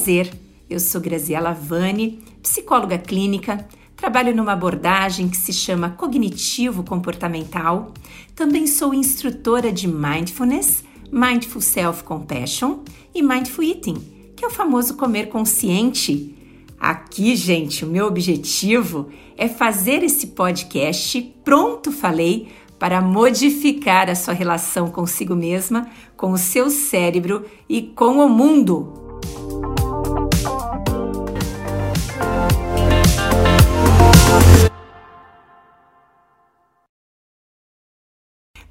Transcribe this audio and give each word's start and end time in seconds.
prazer. 0.00 0.32
Eu 0.68 0.80
sou 0.80 0.98
Graziela 0.98 1.52
Vani, 1.52 2.22
psicóloga 2.42 2.96
clínica, 2.96 3.68
trabalho 3.94 4.34
numa 4.34 4.52
abordagem 4.52 5.28
que 5.28 5.36
se 5.36 5.52
chama 5.52 5.90
cognitivo 5.90 6.82
comportamental. 6.82 7.92
Também 8.34 8.66
sou 8.66 8.94
instrutora 8.94 9.70
de 9.70 9.86
mindfulness, 9.86 10.82
mindful 11.12 11.60
self 11.60 12.02
compassion 12.02 12.78
e 13.14 13.20
mindful 13.22 13.62
eating, 13.62 14.32
que 14.34 14.42
é 14.42 14.48
o 14.48 14.50
famoso 14.50 14.94
comer 14.94 15.28
consciente. 15.28 16.34
Aqui, 16.78 17.36
gente, 17.36 17.84
o 17.84 17.88
meu 17.88 18.06
objetivo 18.06 19.10
é 19.36 19.48
fazer 19.48 20.02
esse 20.02 20.28
podcast 20.28 21.20
pronto 21.44 21.92
falei 21.92 22.48
para 22.78 23.02
modificar 23.02 24.08
a 24.08 24.14
sua 24.14 24.32
relação 24.32 24.88
consigo 24.90 25.36
mesma, 25.36 25.86
com 26.16 26.32
o 26.32 26.38
seu 26.38 26.70
cérebro 26.70 27.44
e 27.68 27.82
com 27.82 28.24
o 28.24 28.30
mundo. 28.30 29.09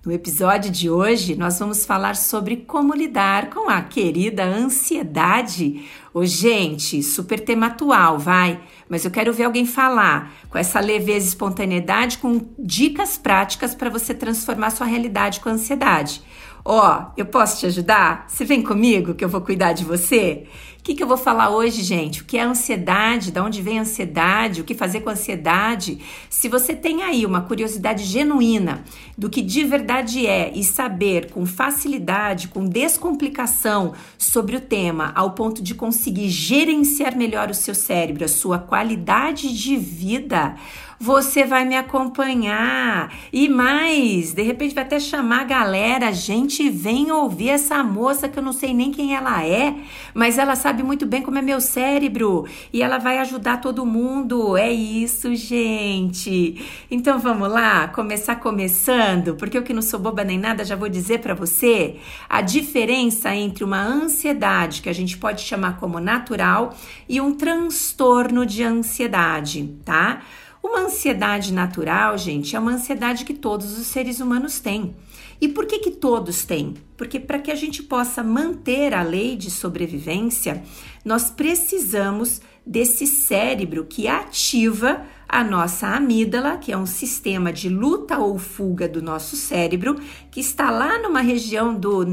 No 0.05 0.13
episódio 0.13 0.71
de 0.71 0.89
hoje, 0.89 1.35
nós 1.35 1.59
vamos 1.59 1.85
falar 1.85 2.15
sobre 2.15 2.55
como 2.55 2.95
lidar 2.95 3.49
com 3.49 3.69
a 3.69 3.81
querida 3.81 4.45
ansiedade. 4.45 5.85
Ô, 6.13 6.23
gente, 6.23 7.03
super 7.03 7.37
tema 7.37 7.67
atual, 7.67 8.17
vai, 8.17 8.61
mas 8.87 9.03
eu 9.03 9.11
quero 9.11 9.33
ver 9.33 9.43
alguém 9.43 9.65
falar 9.65 10.31
com 10.49 10.57
essa 10.57 10.79
leveza 10.79 11.25
e 11.25 11.27
espontaneidade 11.27 12.17
com 12.17 12.47
dicas 12.57 13.17
práticas 13.17 13.75
para 13.75 13.89
você 13.89 14.13
transformar 14.13 14.69
sua 14.69 14.87
realidade 14.87 15.41
com 15.41 15.49
a 15.49 15.51
ansiedade. 15.51 16.23
Ó, 16.63 16.97
oh, 16.97 17.11
eu 17.17 17.25
posso 17.25 17.59
te 17.59 17.65
ajudar? 17.65 18.25
Você 18.27 18.43
vem 18.43 18.61
comigo 18.61 19.13
que 19.13 19.23
eu 19.23 19.29
vou 19.29 19.41
cuidar 19.41 19.73
de 19.73 19.83
você? 19.83 20.47
O 20.79 20.81
que, 20.81 20.95
que 20.95 21.03
eu 21.03 21.07
vou 21.07 21.17
falar 21.17 21.49
hoje, 21.49 21.83
gente? 21.83 22.21
O 22.21 22.25
que 22.25 22.37
é 22.37 22.41
ansiedade? 22.41 23.31
De 23.31 23.39
onde 23.39 23.61
vem 23.61 23.79
a 23.79 23.81
ansiedade? 23.81 24.61
O 24.61 24.63
que 24.63 24.73
fazer 24.73 25.01
com 25.01 25.09
a 25.09 25.13
ansiedade? 25.13 25.99
Se 26.29 26.47
você 26.47 26.73
tem 26.73 27.03
aí 27.03 27.25
uma 27.25 27.41
curiosidade 27.41 28.03
genuína 28.05 28.83
do 29.17 29.29
que 29.29 29.41
de 29.41 29.65
verdade 29.65 30.25
é 30.25 30.51
e 30.55 30.63
saber 30.63 31.31
com 31.31 31.45
facilidade, 31.45 32.47
com 32.47 32.65
descomplicação 32.65 33.93
sobre 34.17 34.55
o 34.55 34.61
tema, 34.61 35.11
ao 35.15 35.31
ponto 35.31 35.61
de 35.61 35.75
conseguir 35.75 36.29
gerenciar 36.29 37.15
melhor 37.15 37.49
o 37.49 37.53
seu 37.53 37.75
cérebro, 37.75 38.23
a 38.23 38.29
sua 38.29 38.57
qualidade 38.57 39.53
de 39.53 39.75
vida, 39.75 40.55
você 40.99 41.45
vai 41.45 41.63
me 41.63 41.75
acompanhar. 41.75 43.13
E 43.31 43.47
mais, 43.47 44.33
de 44.33 44.41
repente 44.41 44.75
vai 44.75 44.83
até 44.83 44.99
chamar 44.99 45.41
a 45.41 45.45
galera, 45.45 46.11
gente, 46.11 46.69
vem 46.69 47.11
ouvir 47.11 47.49
essa 47.49 47.81
moça 47.83 48.27
que 48.27 48.37
eu 48.37 48.43
não 48.43 48.51
sei 48.51 48.73
nem 48.73 48.91
quem 48.91 49.15
ela 49.15 49.45
é, 49.45 49.75
mas 50.13 50.37
ela 50.37 50.55
sabe 50.55 50.83
muito 50.83 51.05
bem 51.05 51.21
como 51.21 51.37
é 51.37 51.41
meu 51.41 51.61
cérebro 51.61 52.45
e 52.73 52.81
ela 52.81 52.97
vai 52.97 53.19
ajudar 53.19 53.61
todo 53.61 53.85
mundo. 53.85 54.57
É 54.57 54.69
isso, 54.69 55.33
gente. 55.35 56.61
Então 56.91 57.17
vamos 57.17 57.49
lá, 57.49 57.87
começar 57.87 58.35
começando, 58.35 59.35
porque 59.35 59.57
eu 59.57 59.63
que 59.63 59.73
não 59.73 59.81
sou 59.81 59.99
boba 59.99 60.23
nem 60.23 60.37
nada, 60.37 60.65
já 60.65 60.75
vou 60.75 60.89
dizer 60.89 61.19
para 61.19 61.33
você 61.33 61.95
a 62.29 62.41
diferença 62.41 63.33
entre 63.33 63.63
uma 63.63 63.81
ansiedade 63.81 64.81
que 64.81 64.89
a 64.89 64.93
gente 64.93 65.17
pode 65.17 65.41
chamar 65.41 65.77
como 65.77 65.99
natural 65.99 66.75
e 67.07 67.21
um 67.21 67.33
transtorno 67.33 68.45
de 68.45 68.63
ansiedade, 68.63 69.75
tá? 69.85 70.21
Uma 70.61 70.81
ansiedade 70.81 71.53
natural, 71.53 72.17
gente, 72.17 72.55
é 72.55 72.59
uma 72.59 72.73
ansiedade 72.73 73.23
que 73.23 73.33
todos 73.33 73.77
os 73.77 73.87
seres 73.87 74.19
humanos 74.19 74.59
têm. 74.59 74.93
E 75.39 75.47
por 75.47 75.65
que 75.65 75.79
que 75.79 75.91
todos 75.91 76.43
têm? 76.43 76.73
Porque 76.97 77.17
para 77.19 77.39
que 77.39 77.49
a 77.49 77.55
gente 77.55 77.81
possa 77.81 78.21
manter 78.21 78.93
a 78.93 79.01
lei 79.01 79.37
de 79.37 79.49
sobrevivência, 79.49 80.61
nós 81.05 81.29
precisamos 81.29 82.41
desse 82.65 83.07
cérebro 83.07 83.85
que 83.85 84.07
ativa 84.07 85.01
a 85.27 85.43
nossa 85.43 85.87
amígdala, 85.87 86.57
que 86.57 86.71
é 86.71 86.77
um 86.77 86.85
sistema 86.85 87.53
de 87.53 87.69
luta 87.69 88.17
ou 88.17 88.37
fuga 88.37 88.87
do 88.87 89.01
nosso 89.01 89.37
cérebro, 89.37 89.95
que 90.29 90.41
está 90.41 90.69
lá 90.69 90.99
numa 90.99 91.21
região 91.21 91.73
do, 91.73 92.03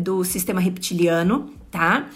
do 0.00 0.24
sistema 0.24 0.60
reptiliano, 0.60 1.50
tá? 1.70 2.08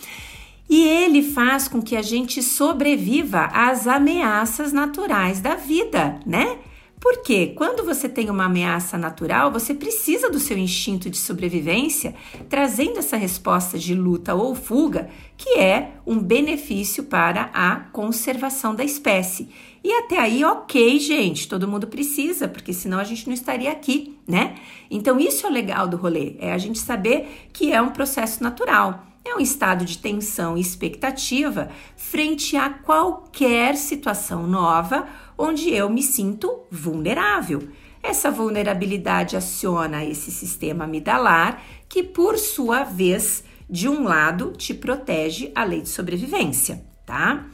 E 0.69 0.83
ele 0.83 1.23
faz 1.23 1.69
com 1.69 1.81
que 1.81 1.97
a 1.97 2.03
gente 2.03 2.43
sobreviva 2.43 3.47
às 3.53 3.87
ameaças 3.87 4.73
naturais 4.73 5.41
da 5.41 5.55
vida, 5.55 6.19
né? 6.27 6.59
Porque 6.99 7.49
quando 7.49 7.85
você 7.85 8.09
tem 8.09 8.31
uma 8.31 8.47
ameaça 8.47 8.97
natural, 8.97 9.53
você 9.53 9.75
precisa 9.75 10.31
do 10.31 10.41
seu 10.41 10.57
instinto 10.57 11.11
de 11.11 11.19
sobrevivência, 11.19 12.15
trazendo 12.49 12.99
essa 12.99 13.17
resposta 13.17 13.79
de 13.79 13.95
luta 13.95 14.35
ou 14.35 14.55
fuga, 14.55 15.09
que 15.37 15.59
é 15.59 15.93
um 16.07 16.19
benefício 16.19 17.05
para 17.05 17.51
a 17.53 17.77
conservação 17.77 18.75
da 18.75 18.83
espécie. 18.83 19.49
E 19.85 19.93
até 19.93 20.19
aí, 20.19 20.43
ok, 20.43 20.99
gente, 20.99 21.47
todo 21.47 21.69
mundo 21.69 21.87
precisa, 21.87 22.49
porque 22.49 22.73
senão 22.73 22.99
a 22.99 23.05
gente 23.05 23.27
não 23.27 23.35
estaria 23.35 23.71
aqui, 23.71 24.19
né? 24.27 24.57
Então, 24.91 25.21
isso 25.21 25.47
é 25.47 25.49
o 25.49 25.53
legal 25.53 25.87
do 25.87 25.97
rolê, 25.97 26.35
é 26.41 26.53
a 26.53 26.59
gente 26.59 26.79
saber 26.79 27.47
que 27.53 27.73
é 27.73 27.81
um 27.81 27.91
processo 27.91 28.43
natural. 28.43 29.07
É 29.29 29.35
um 29.35 29.41
estado 29.41 29.85
de 29.85 29.99
tensão 29.99 30.57
e 30.57 30.61
expectativa 30.61 31.69
frente 31.97 32.57
a 32.57 32.71
qualquer 32.71 33.75
situação 33.75 34.47
nova 34.47 35.09
onde 35.37 35.69
eu 35.69 35.91
me 35.91 36.01
sinto 36.01 36.61
vulnerável. 36.71 37.69
Essa 38.01 38.31
vulnerabilidade 38.31 39.37
aciona 39.37 40.05
esse 40.05 40.31
sistema 40.31 40.85
amidalar, 40.85 41.61
que 41.89 42.05
por 42.05 42.39
sua 42.39 42.85
vez, 42.85 43.43
de 43.69 43.89
um 43.89 44.05
lado, 44.05 44.53
te 44.53 44.73
protege 44.73 45.51
a 45.57 45.65
lei 45.65 45.81
de 45.81 45.89
sobrevivência, 45.89 46.85
tá? 47.05 47.47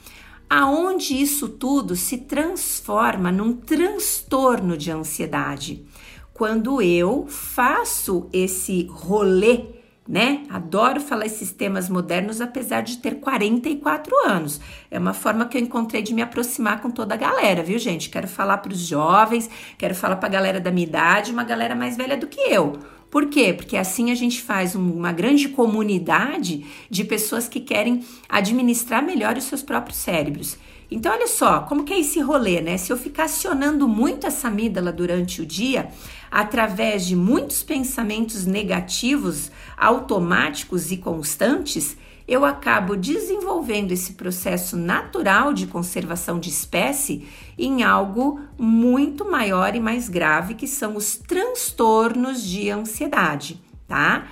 Aonde 0.51 1.19
isso 1.19 1.49
tudo 1.49 1.97
se 1.97 2.19
transforma 2.19 3.33
num 3.33 3.57
transtorno 3.57 4.77
de 4.77 4.91
ansiedade? 4.91 5.87
Quando 6.35 6.83
eu 6.83 7.27
faço 7.29 8.29
esse 8.31 8.87
rolê 8.91 9.82
né? 10.13 10.43
Adoro 10.51 11.01
falar 11.01 11.25
esses 11.25 11.53
temas 11.53 11.89
modernos, 11.89 12.43
apesar 12.43 12.83
de 12.83 12.99
ter 12.99 13.15
44 13.15 14.15
anos. 14.27 14.61
É 14.91 14.99
uma 14.99 15.15
forma 15.15 15.47
que 15.47 15.57
eu 15.57 15.63
encontrei 15.63 16.03
de 16.03 16.13
me 16.13 16.21
aproximar 16.21 16.83
com 16.83 16.91
toda 16.91 17.15
a 17.15 17.17
galera, 17.17 17.63
viu, 17.63 17.79
gente? 17.79 18.11
Quero 18.11 18.29
falar 18.29 18.59
para 18.59 18.75
os 18.75 18.81
jovens, 18.81 19.49
quero 19.79 19.95
falar 19.95 20.17
para 20.17 20.29
a 20.29 20.33
galera 20.33 20.61
da 20.61 20.71
minha 20.71 20.87
idade, 20.87 21.33
uma 21.33 21.45
galera 21.45 21.75
mais 21.75 21.97
velha 21.97 22.15
do 22.15 22.27
que 22.27 22.41
eu. 22.41 22.79
Por 23.11 23.31
quê? 23.31 23.55
Porque 23.55 23.75
assim 23.75 24.11
a 24.11 24.15
gente 24.15 24.43
faz 24.43 24.75
uma 24.75 25.13
grande 25.13 25.49
comunidade 25.49 26.67
de 26.91 27.05
pessoas 27.05 27.49
que 27.49 27.61
querem 27.61 28.05
administrar 28.29 29.03
melhor 29.03 29.39
os 29.39 29.45
seus 29.45 29.63
próprios 29.63 29.97
cérebros. 29.97 30.59
Então, 30.95 31.13
olha 31.13 31.27
só, 31.27 31.61
como 31.61 31.85
que 31.85 31.95
é 31.95 32.01
esse 32.01 32.21
rolê, 32.21 32.61
né? 32.61 32.77
Se 32.77 32.93
eu 32.93 32.99
ficar 32.99 33.25
acionando 33.25 33.89
muito 33.89 34.27
essa 34.27 34.49
amígdala 34.49 34.93
durante 34.93 35.41
o 35.41 35.47
dia, 35.47 35.89
através 36.31 37.07
de 37.07 37.17
muitos 37.17 37.63
pensamentos 37.63 38.45
negativos, 38.45 39.51
automáticos 39.77 40.93
e 40.93 40.99
constantes, 40.99 41.97
eu 42.29 42.45
acabo 42.45 42.95
desenvolvendo 42.95 43.93
esse 43.93 44.13
processo 44.13 44.77
natural 44.77 45.53
de 45.53 45.67
conservação 45.67 46.39
de 46.39 46.51
espécie 46.51 47.27
em 47.59 47.83
algo 47.83 48.41
muito 48.59 49.25
maior 49.25 49.75
e 49.75 49.81
mais 49.81 50.09
grave, 50.09 50.55
que 50.55 50.67
são 50.67 50.97
os 50.97 51.17
transtornos 51.17 52.43
de 52.43 52.71
ansiedade, 52.71 53.61
tá? 53.89 54.29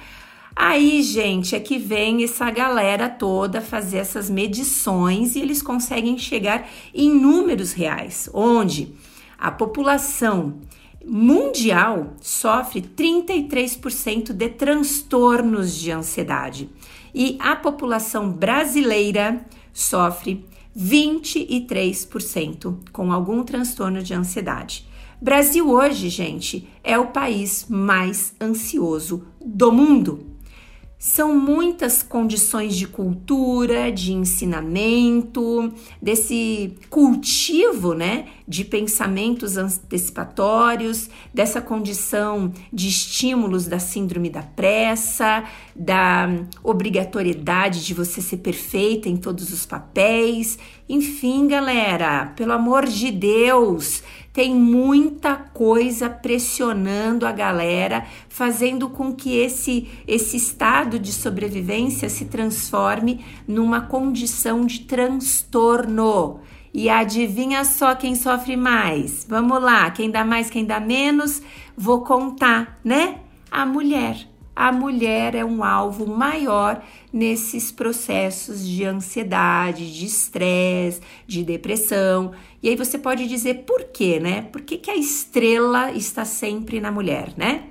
Aí, 0.63 1.03
gente, 1.03 1.57
é 1.57 1.59
que 1.59 1.79
vem 1.79 2.23
essa 2.23 2.51
galera 2.51 3.09
toda 3.09 3.63
fazer 3.63 3.97
essas 3.97 4.29
medições 4.29 5.35
e 5.35 5.41
eles 5.41 5.63
conseguem 5.63 6.19
chegar 6.19 6.69
em 6.93 7.09
números 7.09 7.73
reais, 7.73 8.29
onde 8.35 8.95
a 9.39 9.51
população 9.51 10.61
mundial 11.03 12.13
sofre 12.21 12.83
33% 12.83 14.35
de 14.35 14.51
transtornos 14.51 15.75
de 15.75 15.91
ansiedade 15.93 16.69
e 17.15 17.39
a 17.41 17.57
população 17.57 18.31
brasileira 18.31 19.43
sofre 19.73 20.45
23% 20.79 22.77
com 22.93 23.11
algum 23.11 23.43
transtorno 23.45 24.03
de 24.03 24.13
ansiedade. 24.13 24.87
Brasil 25.23 25.71
hoje, 25.71 26.11
gente, 26.11 26.69
é 26.85 26.99
o 26.99 27.07
país 27.07 27.65
mais 27.67 28.35
ansioso 28.39 29.25
do 29.43 29.73
mundo. 29.73 30.30
São 31.03 31.35
muitas 31.35 32.03
condições 32.03 32.77
de 32.77 32.87
cultura, 32.87 33.91
de 33.91 34.13
ensinamento, 34.13 35.73
desse 36.01 36.75
cultivo, 36.91 37.95
né, 37.95 38.27
de 38.47 38.67
pensamentos 38.67 39.57
antecipatórios, 39.57 41.09
dessa 41.33 41.59
condição 41.59 42.53
de 42.71 42.89
estímulos 42.89 43.67
da 43.67 43.79
síndrome 43.79 44.29
da 44.29 44.43
pressa, 44.43 45.43
da 45.75 46.29
obrigatoriedade 46.63 47.83
de 47.83 47.95
você 47.95 48.21
ser 48.21 48.37
perfeita 48.37 49.09
em 49.09 49.17
todos 49.17 49.55
os 49.55 49.65
papéis. 49.65 50.59
Enfim, 50.87 51.47
galera, 51.47 52.27
pelo 52.37 52.53
amor 52.53 52.85
de 52.85 53.11
Deus, 53.11 54.03
Tem 54.33 54.55
muita 54.55 55.35
coisa 55.35 56.09
pressionando 56.09 57.27
a 57.27 57.33
galera, 57.33 58.07
fazendo 58.29 58.89
com 58.89 59.13
que 59.13 59.37
esse, 59.37 59.89
esse 60.07 60.37
estado 60.37 61.01
de 61.01 61.13
sobrevivência 61.13 62.09
se 62.09 62.27
transforme 62.27 63.25
numa 63.47 63.81
condição 63.81 64.65
de 64.65 64.81
transtorno. 64.81 66.41
E 66.73 66.89
adivinha 66.89 67.65
só 67.65 67.97
quem 67.97 68.15
sofre 68.15 68.57
mais? 68.57 69.27
Vamos 69.29 69.61
lá, 69.61 69.91
quem 69.91 70.09
dá 70.09 70.25
mais, 70.25 70.49
quem 70.49 70.65
dá 70.65 70.79
menos? 70.79 71.43
Vou 71.77 72.03
contar, 72.05 72.79
né? 72.85 73.19
A 73.51 73.67
mulher 73.67 74.30
a 74.55 74.73
mulher 74.73 75.35
é 75.35 75.45
um 75.45 75.65
alvo 75.65 76.07
maior 76.07 76.83
nesses 77.13 77.71
processos 77.73 78.67
de 78.67 78.85
ansiedade, 78.85 79.93
de 79.93 80.05
estresse, 80.05 81.01
de 81.27 81.43
depressão. 81.43 82.33
E 82.63 82.69
aí 82.69 82.77
você 82.77 82.99
pode 82.99 83.27
dizer 83.27 83.65
por 83.65 83.85
quê, 83.85 84.21
né? 84.21 84.43
Por 84.43 84.61
que, 84.61 84.77
que 84.77 84.91
a 84.91 84.97
estrela 84.97 85.93
está 85.93 86.25
sempre 86.25 86.81
na 86.81 86.93
mulher, 86.93 87.33
né? 87.37 87.65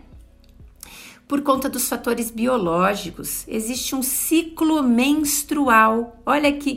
Por 1.28 1.42
conta 1.42 1.70
dos 1.70 1.88
fatores 1.88 2.32
biológicos, 2.32 3.46
existe 3.48 3.94
um 3.94 4.02
ciclo 4.02 4.82
menstrual. 4.82 6.20
Olha 6.26 6.52
que, 6.52 6.76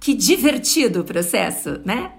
que 0.00 0.14
divertido 0.14 1.00
o 1.00 1.04
processo, 1.04 1.80
né? 1.84 2.12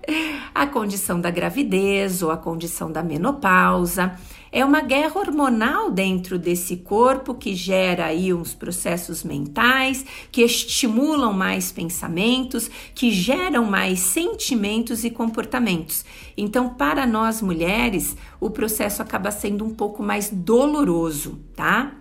A 0.53 0.67
condição 0.67 1.19
da 1.19 1.31
gravidez 1.31 2.21
ou 2.21 2.29
a 2.29 2.37
condição 2.37 2.91
da 2.91 3.01
menopausa 3.01 4.15
é 4.55 4.63
uma 4.63 4.79
guerra 4.79 5.19
hormonal 5.19 5.91
dentro 5.91 6.39
desse 6.39 6.77
corpo 6.77 7.35
que 7.35 7.53
gera 7.53 8.05
aí 8.05 8.33
uns 8.33 8.53
processos 8.53 9.21
mentais, 9.21 10.05
que 10.31 10.41
estimulam 10.41 11.33
mais 11.33 11.73
pensamentos, 11.73 12.71
que 12.95 13.11
geram 13.11 13.65
mais 13.65 13.99
sentimentos 13.99 15.03
e 15.03 15.09
comportamentos. 15.09 16.05
Então, 16.37 16.69
para 16.69 17.05
nós 17.05 17.41
mulheres, 17.41 18.15
o 18.39 18.49
processo 18.49 19.01
acaba 19.01 19.29
sendo 19.29 19.65
um 19.65 19.75
pouco 19.75 20.01
mais 20.01 20.29
doloroso, 20.29 21.37
tá? 21.53 21.91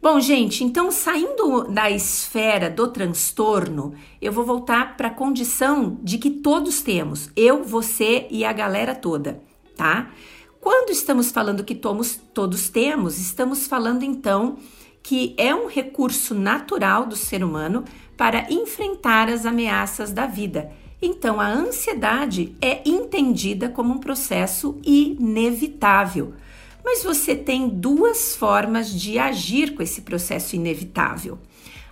Bom, 0.00 0.18
gente, 0.20 0.64
então 0.64 0.90
saindo 0.90 1.64
da 1.64 1.90
esfera 1.90 2.70
do 2.70 2.88
transtorno, 2.88 3.92
eu 4.22 4.32
vou 4.32 4.44
voltar 4.46 4.96
para 4.96 5.08
a 5.08 5.14
condição 5.14 5.98
de 6.02 6.16
que 6.16 6.30
todos 6.30 6.80
temos, 6.80 7.28
eu, 7.36 7.62
você 7.62 8.26
e 8.30 8.42
a 8.42 8.54
galera 8.54 8.94
toda, 8.94 9.42
tá? 9.76 10.10
Quando 10.64 10.88
estamos 10.88 11.30
falando 11.30 11.62
que 11.62 11.74
tomos, 11.74 12.18
todos 12.32 12.70
temos, 12.70 13.18
estamos 13.18 13.66
falando 13.66 14.02
então 14.02 14.56
que 15.02 15.34
é 15.36 15.54
um 15.54 15.66
recurso 15.66 16.34
natural 16.34 17.04
do 17.04 17.16
ser 17.16 17.44
humano 17.44 17.84
para 18.16 18.50
enfrentar 18.50 19.28
as 19.28 19.44
ameaças 19.44 20.10
da 20.10 20.24
vida. 20.24 20.72
Então, 21.02 21.38
a 21.38 21.46
ansiedade 21.46 22.56
é 22.62 22.80
entendida 22.88 23.68
como 23.68 23.92
um 23.92 23.98
processo 23.98 24.78
inevitável. 24.82 26.32
Mas 26.82 27.04
você 27.04 27.36
tem 27.36 27.68
duas 27.68 28.34
formas 28.34 28.88
de 28.88 29.18
agir 29.18 29.74
com 29.74 29.82
esse 29.82 30.00
processo 30.00 30.56
inevitável. 30.56 31.38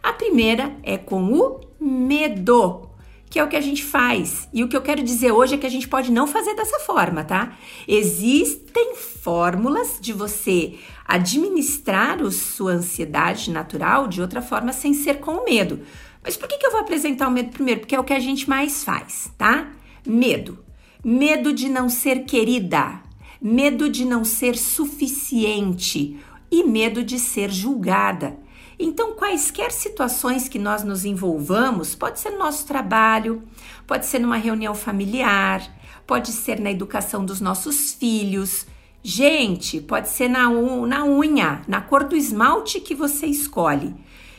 A 0.03 0.15
primeira 0.15 0.75
é 0.83 0.97
com 0.97 1.31
o 1.31 1.61
medo 1.79 2.89
que 3.33 3.39
é 3.39 3.43
o 3.45 3.49
que 3.49 3.57
a 3.57 3.63
gente 3.63 3.83
faz. 3.83 4.47
E 4.53 4.63
o 4.63 4.69
que 4.69 4.77
eu 4.77 4.83
quero 4.83 5.03
dizer 5.03 5.33
hoje 5.33 5.55
é 5.55 5.57
que 5.57 5.67
a 5.67 5.71
gente 5.71 5.89
pode 5.89 6.13
não 6.13 6.27
fazer 6.27 6.55
dessa 6.55 6.79
forma, 6.81 7.25
tá? 7.25 7.57
Existem 7.89 8.95
fórmulas 8.95 9.97
de 9.99 10.13
você 10.13 10.79
administrar 11.07 12.21
a 12.21 12.31
sua 12.31 12.73
ansiedade 12.73 13.51
natural 13.51 14.07
de 14.07 14.21
outra 14.21 14.43
forma 14.43 14.71
sem 14.75 14.93
ser 14.93 15.21
com 15.21 15.31
o 15.37 15.45
medo. 15.47 15.81
Mas 16.23 16.37
por 16.37 16.47
que, 16.47 16.59
que 16.59 16.67
eu 16.67 16.71
vou 16.71 16.81
apresentar 16.81 17.27
o 17.27 17.31
medo 17.31 17.49
primeiro? 17.49 17.81
Porque 17.81 17.95
é 17.95 17.99
o 17.99 18.05
que 18.05 18.13
a 18.13 18.21
gente 18.21 18.47
mais 18.47 18.85
faz, 18.85 19.33
tá? 19.39 19.67
Medo. 20.07 20.63
Medo 21.03 21.55
de 21.55 21.71
não 21.71 21.89
ser 21.89 22.27
querida, 22.27 23.01
medo 23.41 23.89
de 23.89 24.05
não 24.05 24.27
ser 24.27 24.59
suficiente 24.59 26.21
e 26.51 26.65
medo 26.65 27.03
de 27.03 27.19
ser 27.19 27.51
julgada. 27.51 28.37
Então, 28.79 29.15
quaisquer 29.15 29.71
situações 29.71 30.49
que 30.49 30.59
nós 30.59 30.83
nos 30.83 31.05
envolvamos, 31.05 31.95
pode 31.95 32.21
ser 32.21 32.31
no 32.31 32.39
nosso 32.39 32.67
trabalho, 32.67 33.43
pode 33.87 34.07
ser 34.07 34.19
numa 34.19 34.37
reunião 34.37 34.75
familiar, 34.75 35.63
pode 36.07 36.33
ser 36.33 36.61
na 36.61 36.71
educação 36.71 37.25
dos 37.25 37.41
nossos 37.41 37.93
filhos. 37.93 38.67
Gente, 39.03 39.81
pode 39.81 40.09
ser 40.09 40.29
na, 40.29 40.49
na 40.49 41.05
unha, 41.05 41.63
na 41.67 41.81
cor 41.81 42.05
do 42.05 42.17
esmalte 42.17 42.81
que 42.81 42.95
você 42.95 43.27
escolhe. 43.27 43.95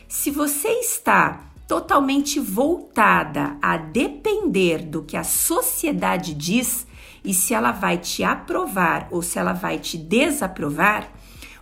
Se 0.08 0.30
você 0.30 0.68
está 0.68 1.40
totalmente 1.66 2.38
voltada 2.38 3.56
a 3.60 3.76
depender 3.76 4.78
do 4.78 5.02
que 5.02 5.16
a 5.16 5.24
sociedade 5.24 6.34
diz 6.34 6.86
e 7.24 7.32
se 7.32 7.54
ela 7.54 7.72
vai 7.72 7.96
te 7.98 8.22
aprovar 8.22 9.08
ou 9.10 9.22
se 9.22 9.38
ela 9.38 9.52
vai 9.52 9.78
te 9.78 9.96
desaprovar, 9.96 11.10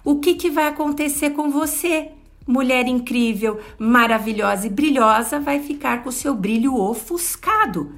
o 0.04 0.18
que, 0.18 0.34
que 0.34 0.50
vai 0.50 0.66
acontecer 0.66 1.30
com 1.30 1.50
você? 1.50 2.10
Mulher 2.46 2.86
incrível, 2.86 3.60
maravilhosa 3.78 4.66
e 4.66 4.70
brilhosa 4.70 5.38
vai 5.38 5.60
ficar 5.60 6.02
com 6.02 6.10
seu 6.10 6.34
brilho 6.34 6.76
ofuscado. 6.76 7.92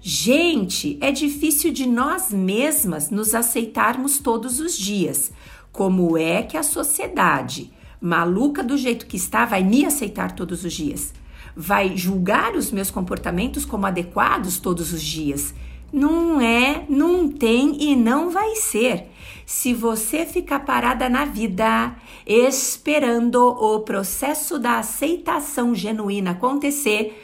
Gente, 0.00 0.98
é 1.00 1.10
difícil 1.10 1.72
de 1.72 1.86
nós 1.86 2.30
mesmas 2.30 3.10
nos 3.10 3.34
aceitarmos 3.34 4.18
todos 4.18 4.60
os 4.60 4.76
dias. 4.76 5.32
Como 5.72 6.18
é 6.18 6.42
que 6.42 6.56
a 6.56 6.62
sociedade, 6.62 7.72
maluca 8.00 8.62
do 8.62 8.76
jeito 8.76 9.06
que 9.06 9.16
está, 9.16 9.46
vai 9.46 9.64
me 9.64 9.84
aceitar 9.86 10.32
todos 10.32 10.62
os 10.62 10.72
dias? 10.72 11.14
Vai 11.56 11.96
julgar 11.96 12.54
os 12.54 12.70
meus 12.70 12.90
comportamentos 12.90 13.64
como 13.64 13.86
adequados 13.86 14.58
todos 14.58 14.92
os 14.92 15.02
dias? 15.02 15.54
Não 15.94 16.40
é, 16.40 16.84
não 16.88 17.28
tem 17.28 17.80
e 17.80 17.94
não 17.94 18.28
vai 18.28 18.56
ser. 18.56 19.12
Se 19.46 19.72
você 19.72 20.26
ficar 20.26 20.64
parada 20.64 21.08
na 21.08 21.24
vida 21.24 21.94
esperando 22.26 23.36
o 23.36 23.78
processo 23.78 24.58
da 24.58 24.80
aceitação 24.80 25.72
genuína 25.72 26.32
acontecer, 26.32 27.16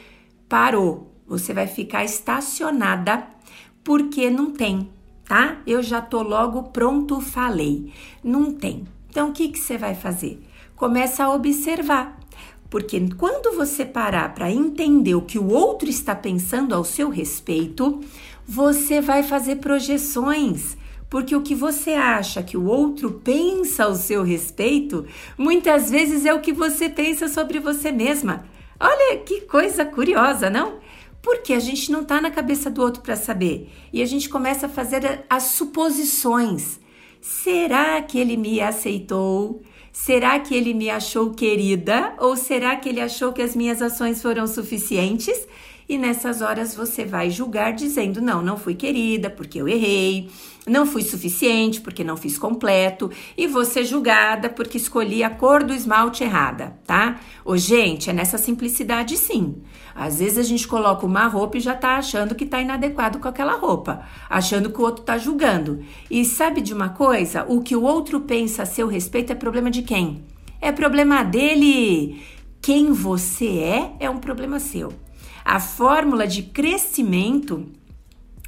parou. 0.47 1.11
Você 1.27 1.53
vai 1.53 1.67
ficar 1.67 2.05
estacionada 2.05 3.27
porque 3.83 4.29
não 4.29 4.51
tem, 4.51 4.89
tá? 5.25 5.57
Eu 5.67 5.83
já 5.83 5.99
tô 5.99 6.21
logo 6.21 6.63
pronto, 6.63 7.19
falei. 7.19 7.91
Não 8.23 8.53
tem. 8.53 8.85
Então 9.09 9.31
o 9.31 9.33
que, 9.33 9.49
que 9.49 9.59
você 9.59 9.77
vai 9.77 9.95
fazer? 9.95 10.41
Começa 10.77 11.25
a 11.25 11.33
observar. 11.33 12.21
Porque 12.71 12.97
quando 13.17 13.53
você 13.53 13.83
parar 13.83 14.33
para 14.33 14.49
entender 14.49 15.13
o 15.13 15.23
que 15.23 15.37
o 15.37 15.51
outro 15.51 15.89
está 15.89 16.15
pensando 16.15 16.73
ao 16.73 16.85
seu 16.85 17.09
respeito, 17.09 17.99
você 18.53 18.99
vai 18.99 19.23
fazer 19.23 19.55
projeções, 19.57 20.75
porque 21.09 21.33
o 21.33 21.41
que 21.41 21.55
você 21.55 21.91
acha 21.91 22.43
que 22.43 22.57
o 22.57 22.65
outro 22.65 23.21
pensa 23.23 23.85
ao 23.85 23.95
seu 23.95 24.23
respeito, 24.23 25.05
muitas 25.37 25.89
vezes 25.89 26.25
é 26.25 26.33
o 26.33 26.41
que 26.41 26.51
você 26.51 26.89
pensa 26.89 27.29
sobre 27.29 27.61
você 27.61 27.93
mesma. 27.93 28.43
Olha 28.77 29.17
que 29.19 29.39
coisa 29.41 29.85
curiosa, 29.85 30.49
não? 30.49 30.79
Porque 31.21 31.53
a 31.53 31.59
gente 31.61 31.89
não 31.93 32.01
está 32.01 32.19
na 32.19 32.29
cabeça 32.29 32.69
do 32.69 32.81
outro 32.81 33.01
para 33.01 33.15
saber 33.15 33.69
e 33.93 34.01
a 34.01 34.05
gente 34.05 34.27
começa 34.27 34.65
a 34.65 34.69
fazer 34.69 35.23
as 35.29 35.43
suposições. 35.43 36.77
Será 37.21 38.01
que 38.01 38.19
ele 38.19 38.35
me 38.35 38.59
aceitou? 38.59 39.61
Será 39.93 40.37
que 40.41 40.53
ele 40.53 40.73
me 40.73 40.89
achou 40.89 41.31
querida? 41.31 42.15
Ou 42.19 42.35
será 42.35 42.75
que 42.75 42.89
ele 42.89 42.99
achou 42.99 43.31
que 43.31 43.41
as 43.41 43.55
minhas 43.55 43.81
ações 43.81 44.21
foram 44.21 44.45
suficientes? 44.45 45.47
E 45.87 45.97
nessas 45.97 46.41
horas 46.41 46.75
você 46.75 47.05
vai 47.05 47.29
julgar 47.29 47.73
dizendo: 47.73 48.21
não, 48.21 48.41
não 48.41 48.57
fui 48.57 48.75
querida 48.75 49.29
porque 49.29 49.59
eu 49.59 49.67
errei, 49.67 50.29
não 50.67 50.85
fui 50.85 51.01
suficiente 51.01 51.81
porque 51.81 52.03
não 52.03 52.15
fiz 52.15 52.37
completo 52.37 53.09
e 53.37 53.47
você 53.47 53.83
julgada 53.83 54.49
porque 54.49 54.77
escolhi 54.77 55.23
a 55.23 55.29
cor 55.29 55.63
do 55.63 55.73
esmalte 55.73 56.23
errada, 56.23 56.77
tá? 56.85 57.19
Ô, 57.43 57.57
gente, 57.57 58.09
é 58.09 58.13
nessa 58.13 58.37
simplicidade 58.37 59.17
sim. 59.17 59.55
Às 59.95 60.19
vezes 60.19 60.37
a 60.37 60.43
gente 60.43 60.67
coloca 60.67 61.05
uma 61.05 61.27
roupa 61.27 61.57
e 61.57 61.61
já 61.61 61.73
tá 61.73 61.97
achando 61.97 62.35
que 62.35 62.45
tá 62.45 62.61
inadequado 62.61 63.19
com 63.19 63.27
aquela 63.27 63.57
roupa, 63.57 64.05
achando 64.29 64.69
que 64.69 64.79
o 64.79 64.83
outro 64.83 65.03
tá 65.03 65.17
julgando. 65.17 65.83
E 66.09 66.23
sabe 66.23 66.61
de 66.61 66.73
uma 66.73 66.89
coisa? 66.89 67.45
O 67.47 67.61
que 67.61 67.75
o 67.75 67.83
outro 67.83 68.21
pensa 68.21 68.63
a 68.63 68.65
seu 68.65 68.87
respeito 68.87 69.31
é 69.31 69.35
problema 69.35 69.69
de 69.69 69.81
quem? 69.81 70.23
É 70.61 70.71
problema 70.71 71.23
dele. 71.23 72.21
Quem 72.61 72.91
você 72.91 73.47
é 73.59 73.93
é 73.99 74.09
um 74.09 74.19
problema 74.19 74.59
seu. 74.59 74.93
A 75.43 75.59
fórmula 75.59 76.27
de 76.27 76.43
crescimento 76.43 77.67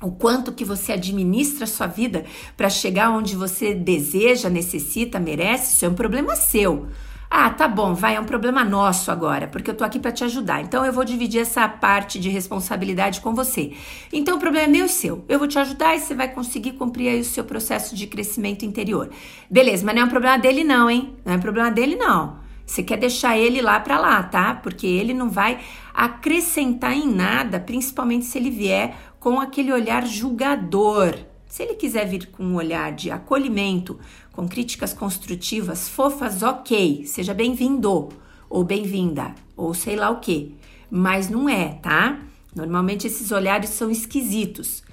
o 0.04 0.12
quanto 0.12 0.52
que 0.52 0.66
você 0.66 0.92
administra 0.92 1.64
a 1.64 1.68
sua 1.68 1.88
vida 1.88 2.26
para 2.58 2.70
chegar 2.70 3.10
onde 3.10 3.38
você 3.38 3.74
deseja, 3.74 4.50
necessita, 4.50 5.18
merece, 5.18 5.76
isso 5.76 5.86
é 5.86 5.90
um 5.90 5.94
problema 5.94 6.36
seu. 6.36 6.88
Ah, 7.36 7.50
tá 7.50 7.68
bom, 7.68 7.96
vai, 7.96 8.16
é 8.16 8.20
um 8.20 8.26
problema 8.26 8.64
nosso 8.64 9.10
agora, 9.10 9.48
porque 9.48 9.72
eu 9.72 9.74
tô 9.74 9.84
aqui 9.84 9.98
para 9.98 10.12
te 10.12 10.24
ajudar. 10.24 10.62
Então 10.62 10.86
eu 10.86 10.94
vou 10.94 11.04
dividir 11.04 11.42
essa 11.42 11.68
parte 11.68 12.20
de 12.20 12.30
responsabilidade 12.30 13.22
com 13.22 13.34
você. 13.34 13.72
Então 14.12 14.38
o 14.38 14.40
problema 14.40 14.68
é 14.68 14.70
meu 14.70 14.86
e 14.86 14.90
seu. 14.90 15.26
Eu 15.28 15.40
vou 15.40 15.48
te 15.48 15.58
ajudar 15.58 15.96
e 15.96 16.00
você 16.00 16.14
vai 16.14 16.28
conseguir 16.28 16.74
cumprir 16.74 17.08
aí 17.08 17.22
o 17.22 17.26
seu 17.26 17.44
processo 17.44 17.96
de 17.96 18.06
crescimento 18.06 18.66
interior. 18.66 19.10
Beleza, 19.50 19.84
mas 19.84 19.96
não 19.96 20.04
é 20.04 20.06
um 20.06 20.10
problema 20.10 20.38
dele 20.38 20.64
não, 20.64 20.88
hein? 20.88 21.16
Não 21.26 21.34
é 21.34 21.38
um 21.38 21.42
problema 21.42 21.72
dele 21.72 21.96
não. 21.96 22.43
Você 22.66 22.82
quer 22.82 22.98
deixar 22.98 23.38
ele 23.38 23.62
lá 23.62 23.80
para 23.80 24.00
lá, 24.00 24.24
tá? 24.24 24.56
Porque 24.56 24.88
ele 24.88 25.14
não 25.14 25.30
vai 25.30 25.60
acrescentar 25.94 26.94
em 26.94 27.08
nada, 27.08 27.60
principalmente 27.60 28.26
se 28.26 28.38
ele 28.38 28.50
vier 28.50 28.96
com 29.20 29.40
aquele 29.40 29.72
olhar 29.72 30.06
julgador, 30.06 31.18
Se 31.46 31.62
ele 31.62 31.76
quiser 31.76 32.08
vir 32.08 32.32
com 32.32 32.44
um 32.44 32.56
olhar 32.56 32.92
de 32.92 33.12
acolhimento, 33.12 34.00
com 34.32 34.48
críticas 34.48 34.92
construtivas, 34.92 35.88
fofas, 35.88 36.42
ok, 36.42 37.06
seja 37.06 37.32
bem-vindo 37.32 38.10
ou 38.50 38.64
bem-vinda, 38.64 39.36
ou 39.56 39.72
sei 39.72 39.96
lá 39.96 40.10
o 40.10 40.20
que. 40.20 40.56
Mas 40.90 41.30
não 41.30 41.48
é, 41.48 41.76
tá? 41.76 42.20
Normalmente 42.56 43.06
esses 43.06 43.32
olhares 43.32 43.70
são 43.70 43.92
esquisitos. 43.92 44.84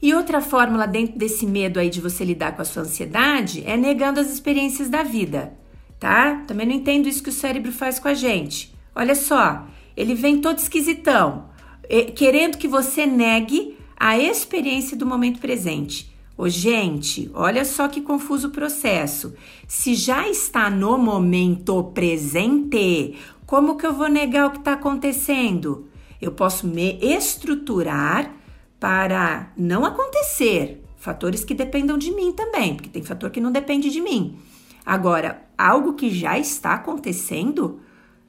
E 0.00 0.14
outra 0.14 0.40
fórmula 0.40 0.86
dentro 0.86 1.18
desse 1.18 1.44
medo 1.44 1.80
aí 1.80 1.90
de 1.90 2.00
você 2.00 2.24
lidar 2.24 2.54
com 2.54 2.62
a 2.62 2.64
sua 2.64 2.82
ansiedade 2.82 3.64
é 3.66 3.76
negando 3.76 4.20
as 4.20 4.30
experiências 4.30 4.88
da 4.88 5.02
vida, 5.02 5.54
tá? 5.98 6.44
Também 6.46 6.66
não 6.66 6.74
entendo 6.74 7.08
isso 7.08 7.22
que 7.22 7.30
o 7.30 7.32
cérebro 7.32 7.72
faz 7.72 7.98
com 7.98 8.08
a 8.08 8.14
gente. 8.14 8.74
Olha 8.94 9.14
só, 9.14 9.66
ele 9.96 10.14
vem 10.14 10.40
todo 10.40 10.58
esquisitão, 10.58 11.48
querendo 12.14 12.58
que 12.58 12.68
você 12.68 13.06
negue 13.06 13.76
a 13.98 14.18
experiência 14.18 14.96
do 14.96 15.06
momento 15.06 15.40
presente. 15.40 16.14
Ô, 16.38 16.50
gente, 16.50 17.30
olha 17.32 17.64
só 17.64 17.88
que 17.88 18.02
confuso 18.02 18.48
o 18.48 18.50
processo. 18.50 19.34
Se 19.66 19.94
já 19.94 20.28
está 20.28 20.68
no 20.68 20.98
momento 20.98 21.82
presente, 21.94 23.16
como 23.46 23.76
que 23.76 23.86
eu 23.86 23.94
vou 23.94 24.08
negar 24.08 24.46
o 24.46 24.50
que 24.50 24.58
está 24.58 24.74
acontecendo? 24.74 25.88
Eu 26.20 26.32
posso 26.32 26.66
me 26.66 26.98
estruturar 27.00 28.34
para 28.78 29.50
não 29.56 29.84
acontecer. 29.84 30.82
Fatores 30.98 31.42
que 31.42 31.54
dependam 31.54 31.96
de 31.96 32.10
mim 32.10 32.32
também, 32.32 32.74
porque 32.74 32.90
tem 32.90 33.02
fator 33.02 33.30
que 33.30 33.40
não 33.40 33.50
depende 33.50 33.90
de 33.90 34.00
mim. 34.02 34.36
Agora, 34.86 35.42
algo 35.58 35.94
que 35.94 36.08
já 36.08 36.38
está 36.38 36.74
acontecendo, 36.74 37.80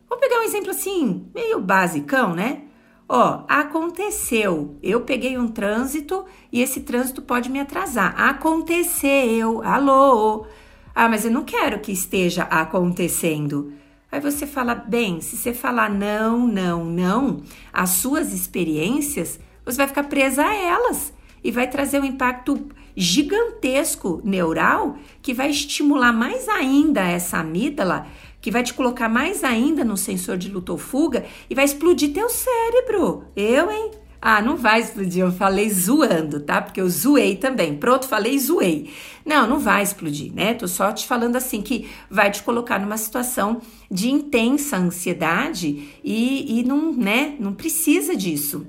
vou 0.10 0.18
pegar 0.18 0.40
um 0.40 0.44
exemplo 0.44 0.72
assim, 0.72 1.28
meio 1.36 1.62
basicão, 1.62 2.34
né? 2.34 2.64
Ó, 3.08 3.44
aconteceu. 3.48 4.76
Eu 4.82 5.02
peguei 5.02 5.38
um 5.38 5.48
trânsito 5.48 6.26
e 6.52 6.62
esse 6.62 6.82
trânsito 6.82 7.22
pode 7.22 7.50
me 7.50 7.60
atrasar. 7.60 8.20
Aconteceu. 8.20 9.62
Alô. 9.62 10.48
Ah, 10.96 11.08
mas 11.08 11.24
eu 11.24 11.32
não 11.32 11.44
quero 11.44 11.80
que 11.80 11.92
esteja 11.92 12.44
acontecendo. 12.44 13.72
Aí 14.12 14.20
você 14.20 14.48
fala, 14.48 14.74
bem, 14.74 15.22
se 15.22 15.38
você 15.38 15.54
falar 15.54 15.90
não, 15.90 16.48
não, 16.48 16.84
não, 16.84 17.44
as 17.72 17.92
suas 17.92 18.34
experiências, 18.34 19.40
você 19.64 19.78
vai 19.78 19.88
ficar 19.88 20.06
presa 20.06 20.44
a 20.44 20.56
elas 20.56 21.14
e 21.44 21.52
vai 21.52 21.70
trazer 21.70 22.02
um 22.02 22.06
impacto 22.06 22.68
gigantesco 22.98 24.20
neural 24.24 24.98
que 25.22 25.32
vai 25.32 25.52
estimular 25.52 26.12
mais 26.12 26.50
ainda 26.50 27.02
essa 27.02 27.38
amígdala 27.38 28.08
que 28.42 28.50
vai 28.50 28.64
te 28.64 28.74
colocar 28.74 29.08
mais 29.08 29.44
ainda 29.44 29.84
no 29.84 29.96
sensor 29.96 30.36
de 30.36 30.50
luta 30.50 30.72
ou 30.72 30.80
fuga 30.80 31.24
e 31.48 31.54
vai 31.54 31.64
explodir 31.64 32.12
teu 32.12 32.28
cérebro. 32.28 33.26
Eu, 33.36 33.72
hein? 33.72 33.92
Ah, 34.20 34.42
não 34.42 34.58
vai 34.58 34.80
explodir, 34.82 35.24
eu 35.24 35.32
falei 35.32 35.70
zoando, 35.70 36.40
tá? 36.40 36.60
Porque 36.60 36.82
eu 36.82 36.90
zoei 36.90 37.36
também. 37.36 37.78
Pronto, 37.78 38.08
falei 38.08 38.38
zoei. 38.40 38.92
Não, 39.24 39.48
não 39.48 39.60
vai 39.60 39.84
explodir, 39.84 40.34
né? 40.34 40.56
Tô 40.56 40.68
só 40.68 40.92
te 40.92 41.06
falando 41.06 41.36
assim 41.36 41.62
que 41.62 41.88
vai 42.10 42.32
te 42.32 42.42
colocar 42.42 42.80
numa 42.80 42.98
situação 42.98 43.62
de 43.92 44.10
intensa 44.10 44.78
ansiedade 44.78 45.90
e, 46.04 46.60
e 46.60 46.64
não, 46.64 46.92
né? 46.92 47.36
Não 47.40 47.54
precisa 47.54 48.16
disso. 48.16 48.66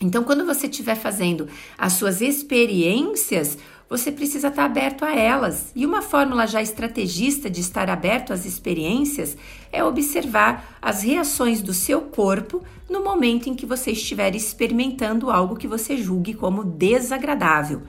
Então, 0.00 0.22
quando 0.24 0.44
você 0.44 0.66
estiver 0.66 0.94
fazendo 0.94 1.48
as 1.78 1.94
suas 1.94 2.20
experiências, 2.20 3.56
você 3.88 4.12
precisa 4.12 4.48
estar 4.48 4.64
aberto 4.64 5.04
a 5.04 5.14
elas. 5.14 5.72
E 5.74 5.86
uma 5.86 6.02
fórmula 6.02 6.46
já 6.46 6.60
estrategista 6.60 7.48
de 7.48 7.60
estar 7.60 7.88
aberto 7.88 8.32
às 8.32 8.44
experiências 8.44 9.36
é 9.72 9.82
observar 9.82 10.76
as 10.82 11.02
reações 11.02 11.62
do 11.62 11.72
seu 11.72 12.02
corpo 12.02 12.62
no 12.90 13.02
momento 13.02 13.48
em 13.48 13.54
que 13.54 13.64
você 13.64 13.92
estiver 13.92 14.34
experimentando 14.34 15.30
algo 15.30 15.56
que 15.56 15.68
você 15.68 15.96
julgue 15.96 16.34
como 16.34 16.62
desagradável. 16.62 17.82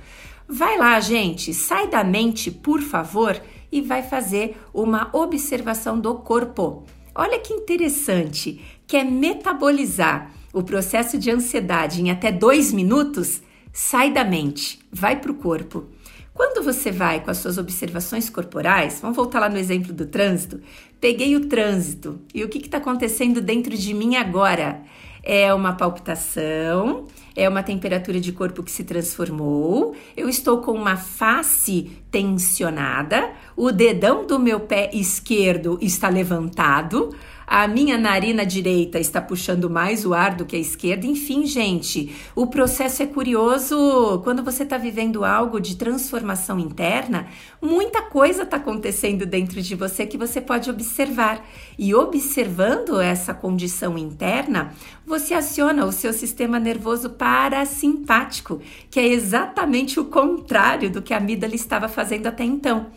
Vai 0.48 0.78
lá, 0.78 0.98
gente, 1.02 1.54
sai 1.54 1.90
da 1.90 2.06
mente, 2.06 2.50
por 2.50 2.82
favor, 2.82 3.42
e 3.70 3.82
vai 3.82 4.02
fazer 4.02 4.58
uma 4.74 5.10
observação 5.12 6.00
do 6.00 6.16
corpo. 6.16 6.86
Olha 7.14 7.38
que 7.40 7.54
interessante, 7.54 8.62
que 8.86 8.96
é 8.96 9.04
metabolizar 9.04 10.32
o 10.54 10.64
processo 10.64 11.18
de 11.18 11.30
ansiedade 11.30 12.02
em 12.02 12.10
até 12.10 12.32
dois 12.32 12.72
minutos 12.74 13.42
sai 13.72 14.12
da 14.12 14.24
mente, 14.24 14.80
vai 14.92 15.16
para 15.20 15.32
o 15.32 15.36
corpo. 15.36 15.86
Quando 16.34 16.64
você 16.64 16.92
vai 16.92 17.20
com 17.20 17.32
as 17.32 17.38
suas 17.38 17.58
observações 17.58 18.30
corporais, 18.30 19.00
vamos 19.02 19.16
voltar 19.16 19.40
lá 19.40 19.50
no 19.50 19.58
exemplo 19.58 19.92
do 19.92 20.06
trânsito. 20.06 20.60
Peguei 21.02 21.36
o 21.36 21.48
trânsito 21.48 22.20
e 22.34 22.44
o 22.44 22.50
que 22.50 22.60
está 22.60 22.78
acontecendo 22.78 23.42
dentro 23.42 23.76
de 23.76 23.94
mim 23.94 24.16
agora? 24.16 24.82
É 25.24 25.52
uma 25.54 25.74
palpitação, 25.74 27.08
é 27.36 27.50
uma 27.50 27.62
temperatura 27.62 28.20
de 28.20 28.32
corpo 28.32 28.64
que 28.64 28.72
se 28.72 28.84
transformou, 28.84 29.96
eu 30.16 30.28
estou 30.28 30.60
com 30.60 30.72
uma 30.72 30.96
face 30.96 31.92
tensionada, 32.10 33.32
o 33.56 33.72
dedão 33.72 34.26
do 34.26 34.40
meu 34.40 34.60
pé 34.60 34.90
esquerdo 34.94 35.78
está 35.82 36.08
levantado, 36.10 37.16
a 37.50 37.66
minha 37.66 37.98
narina 37.98 38.46
direita 38.46 39.00
está 39.00 39.22
puxando 39.22 39.70
mais 39.70 40.06
o 40.06 40.14
ar 40.14 40.36
do 40.36 40.46
que 40.46 40.58
a 40.58 40.60
esquerda. 40.60 41.08
Enfim, 41.08 41.46
gente, 41.46 42.14
o 42.36 42.48
processo 42.48 43.02
é 43.02 43.06
curioso. 43.06 44.20
Quando 44.26 44.44
você 44.44 44.64
está 44.64 44.78
vivendo 44.78 45.24
algo 45.24 45.58
de 45.58 45.78
transformação 45.78 46.60
interna, 46.60 47.28
muita 47.62 48.02
coisa 48.02 48.44
está 48.44 48.58
acontecendo 48.58 49.26
dentro 49.26 49.62
de 49.62 49.76
você 49.76 50.06
que 50.06 50.18
você 50.18 50.42
pode 50.42 50.70
observar. 50.70 51.42
E 51.80 51.96
observando 51.96 53.00
essa 53.00 53.34
condição 53.34 53.98
interna, 53.98 54.74
você 55.06 55.34
aciona 55.34 55.86
o 55.86 55.92
seu 55.94 56.12
sistema 56.12 56.60
nervoso 56.60 57.12
parasimpático, 57.12 58.62
que 58.92 59.00
é 59.00 59.08
exatamente 59.08 60.02
o 60.02 60.06
contrário 60.06 60.90
do 60.90 61.02
que 61.02 61.14
a 61.14 61.18
amígdala 61.18 61.56
estava 61.56 61.88
fazendo 61.88 62.28
até 62.28 62.44
então. 62.44 62.88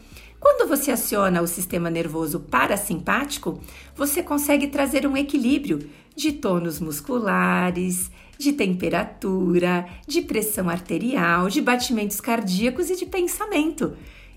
Quando 0.41 0.67
você 0.67 0.91
aciona 0.91 1.43
o 1.43 1.47
sistema 1.47 1.91
nervoso 1.91 2.41
parasimpático, 2.41 3.61
você 3.95 4.23
consegue 4.23 4.69
trazer 4.69 5.07
um 5.07 5.15
equilíbrio 5.15 5.91
de 6.17 6.33
tônus 6.33 6.81
musculares, 6.81 8.11
de 8.39 8.55
temperatura, 8.55 9.87
de 10.07 10.23
pressão 10.23 10.71
arterial, 10.71 11.51
de 11.51 11.61
batimentos 11.61 12.23
cardíacos 12.23 12.89
e 12.89 12.97
de 12.97 13.05
pensamento. 13.05 13.93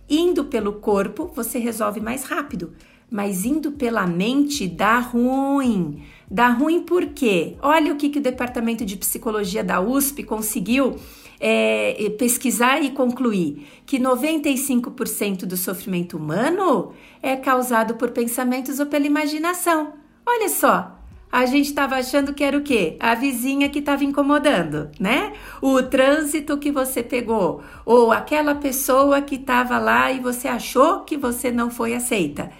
Indo 0.09 0.43
pelo 0.43 0.73
corpo, 0.73 1.31
você 1.33 1.57
resolve 1.57 2.01
mais 2.01 2.25
rápido, 2.25 2.73
mas 3.09 3.45
indo 3.45 3.71
pela 3.71 4.05
mente 4.05 4.67
dá 4.67 4.99
ruim. 4.99 6.03
Dá 6.29 6.49
ruim 6.49 6.81
por 6.81 7.05
quê? 7.07 7.55
Olha 7.61 7.93
o 7.93 7.95
que, 7.95 8.09
que 8.09 8.19
o 8.19 8.23
departamento 8.23 8.85
de 8.85 8.97
psicologia 8.97 9.63
da 9.63 9.79
USP 9.79 10.23
conseguiu 10.23 10.97
é, 11.45 12.09
pesquisar 12.17 12.81
e 12.81 12.91
concluir 12.91 13.67
que 13.85 13.99
95% 13.99 15.39
do 15.39 15.57
sofrimento 15.57 16.15
humano 16.15 16.93
é 17.21 17.35
causado 17.35 17.95
por 17.95 18.11
pensamentos 18.11 18.79
ou 18.79 18.85
pela 18.85 19.05
imaginação. 19.05 19.91
Olha 20.25 20.47
só, 20.47 20.97
a 21.29 21.45
gente 21.45 21.65
estava 21.65 21.97
achando 21.97 22.33
que 22.33 22.45
era 22.45 22.57
o 22.57 22.61
quê? 22.61 22.95
A 22.97 23.13
vizinha 23.13 23.67
que 23.67 23.79
estava 23.79 24.05
incomodando, 24.05 24.89
né? 24.97 25.33
O 25.61 25.83
trânsito 25.83 26.57
que 26.57 26.71
você 26.71 27.03
pegou, 27.03 27.61
ou 27.85 28.13
aquela 28.13 28.55
pessoa 28.55 29.21
que 29.21 29.35
estava 29.35 29.77
lá 29.79 30.13
e 30.13 30.21
você 30.21 30.47
achou 30.47 31.01
que 31.01 31.17
você 31.17 31.51
não 31.51 31.69
foi 31.69 31.93
aceita. 31.93 32.51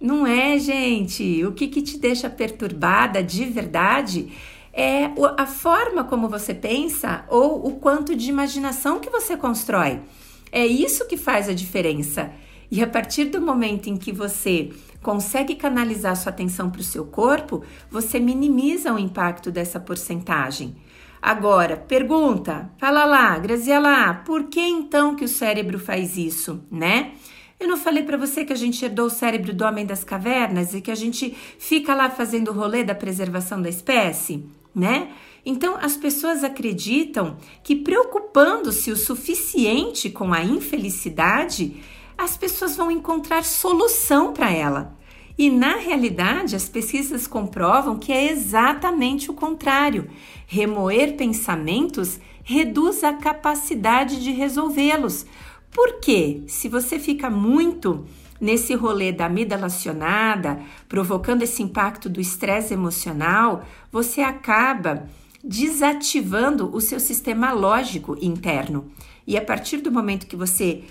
Não 0.00 0.26
é, 0.26 0.58
gente. 0.58 1.44
O 1.46 1.52
que, 1.52 1.68
que 1.68 1.80
te 1.80 1.96
deixa 1.96 2.28
perturbada 2.28 3.22
de 3.22 3.44
verdade 3.44 4.32
é 4.72 5.10
a 5.36 5.46
forma 5.46 6.04
como 6.04 6.28
você 6.28 6.54
pensa 6.54 7.24
ou 7.28 7.66
o 7.66 7.72
quanto 7.72 8.16
de 8.16 8.30
imaginação 8.30 8.98
que 8.98 9.10
você 9.10 9.36
constrói. 9.36 10.00
É 10.50 10.66
isso 10.66 11.06
que 11.06 11.16
faz 11.16 11.48
a 11.48 11.54
diferença. 11.54 12.32
E 12.70 12.82
a 12.82 12.86
partir 12.86 13.26
do 13.26 13.40
momento 13.40 13.88
em 13.88 13.96
que 13.96 14.12
você 14.12 14.70
consegue 15.02 15.54
canalizar 15.56 16.16
sua 16.16 16.30
atenção 16.30 16.70
para 16.70 16.80
o 16.80 16.84
seu 16.84 17.04
corpo, 17.04 17.62
você 17.90 18.18
minimiza 18.18 18.94
o 18.94 18.98
impacto 18.98 19.50
dessa 19.50 19.78
porcentagem. 19.78 20.74
Agora, 21.20 21.76
pergunta, 21.76 22.70
fala 22.78 23.04
lá, 23.04 23.38
Graziela, 23.38 24.14
por 24.24 24.44
que 24.44 24.60
então 24.60 25.14
que 25.14 25.24
o 25.24 25.28
cérebro 25.28 25.78
faz 25.78 26.16
isso, 26.16 26.64
né? 26.70 27.12
Eu 27.60 27.68
não 27.68 27.76
falei 27.76 28.02
para 28.02 28.16
você 28.16 28.44
que 28.44 28.52
a 28.52 28.56
gente 28.56 28.84
herdou 28.84 29.06
o 29.06 29.10
cérebro 29.10 29.52
do 29.52 29.64
homem 29.64 29.86
das 29.86 30.02
cavernas 30.02 30.74
e 30.74 30.80
que 30.80 30.90
a 30.90 30.96
gente 30.96 31.30
fica 31.58 31.94
lá 31.94 32.10
fazendo 32.10 32.48
o 32.48 32.54
rolê 32.54 32.82
da 32.82 32.94
preservação 32.94 33.62
da 33.62 33.68
espécie? 33.68 34.44
Né? 34.74 35.10
Então 35.44 35.76
as 35.80 35.96
pessoas 35.96 36.44
acreditam 36.44 37.36
que 37.62 37.76
preocupando-se 37.76 38.90
o 38.90 38.96
suficiente 38.96 40.08
com 40.08 40.32
a 40.32 40.42
infelicidade, 40.42 41.82
as 42.16 42.36
pessoas 42.36 42.76
vão 42.76 42.90
encontrar 42.90 43.44
solução 43.44 44.32
para 44.32 44.50
ela. 44.50 44.96
E 45.36 45.50
na 45.50 45.76
realidade, 45.76 46.54
as 46.54 46.68
pesquisas 46.68 47.26
comprovam 47.26 47.98
que 47.98 48.12
é 48.12 48.30
exatamente 48.30 49.30
o 49.30 49.34
contrário. 49.34 50.08
Remoer 50.46 51.16
pensamentos 51.16 52.20
reduz 52.44 53.02
a 53.02 53.14
capacidade 53.14 54.22
de 54.22 54.30
resolvê-los. 54.30 55.24
Porque 55.70 56.42
se 56.46 56.68
você 56.68 56.98
fica 56.98 57.30
muito 57.30 58.04
nesse 58.42 58.74
rolê 58.74 59.12
da 59.12 59.26
amígdala 59.26 59.66
acionada, 59.66 60.60
provocando 60.88 61.42
esse 61.42 61.62
impacto 61.62 62.08
do 62.08 62.20
estresse 62.20 62.74
emocional, 62.74 63.64
você 63.92 64.20
acaba 64.20 65.08
desativando 65.44 66.68
o 66.74 66.80
seu 66.80 66.98
sistema 66.98 67.52
lógico 67.52 68.18
interno. 68.20 68.90
E 69.24 69.36
a 69.38 69.44
partir 69.44 69.76
do 69.76 69.92
momento 69.92 70.26
que 70.26 70.34
você 70.34 70.82